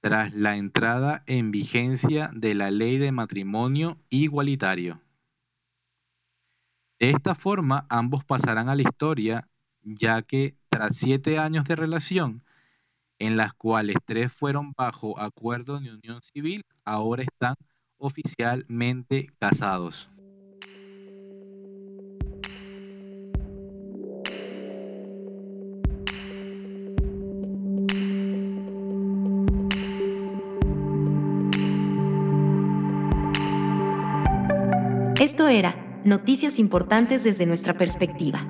[0.00, 5.00] tras la entrada en vigencia de la ley de matrimonio igualitario.
[6.98, 9.48] De esta forma, ambos pasarán a la historia,
[9.82, 12.42] ya que tras siete años de relación,
[13.18, 17.56] en las cuales tres fueron bajo acuerdo de unión civil, ahora están
[17.98, 20.10] oficialmente casados.
[35.18, 38.46] Esto era Noticias Importantes desde nuestra perspectiva.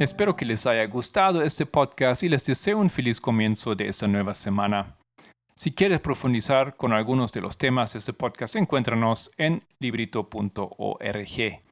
[0.00, 4.08] Espero que les haya gustado este podcast y les deseo un feliz comienzo de esta
[4.08, 4.99] nueva semana.
[5.60, 11.62] Si quieres profundizar con algunos de los temas de este podcast, encuéntranos en librito.org.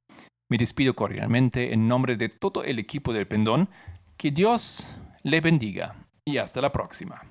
[0.51, 3.71] Me despido cordialmente en nombre de todo el equipo del Pendón.
[4.19, 5.95] Que Dios le bendiga
[6.27, 7.23] y hasta la próxima.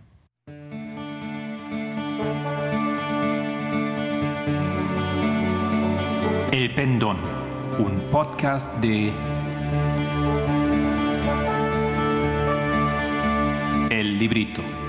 [6.52, 7.18] El Pendón,
[7.78, 9.12] un podcast de
[13.92, 14.87] El Librito.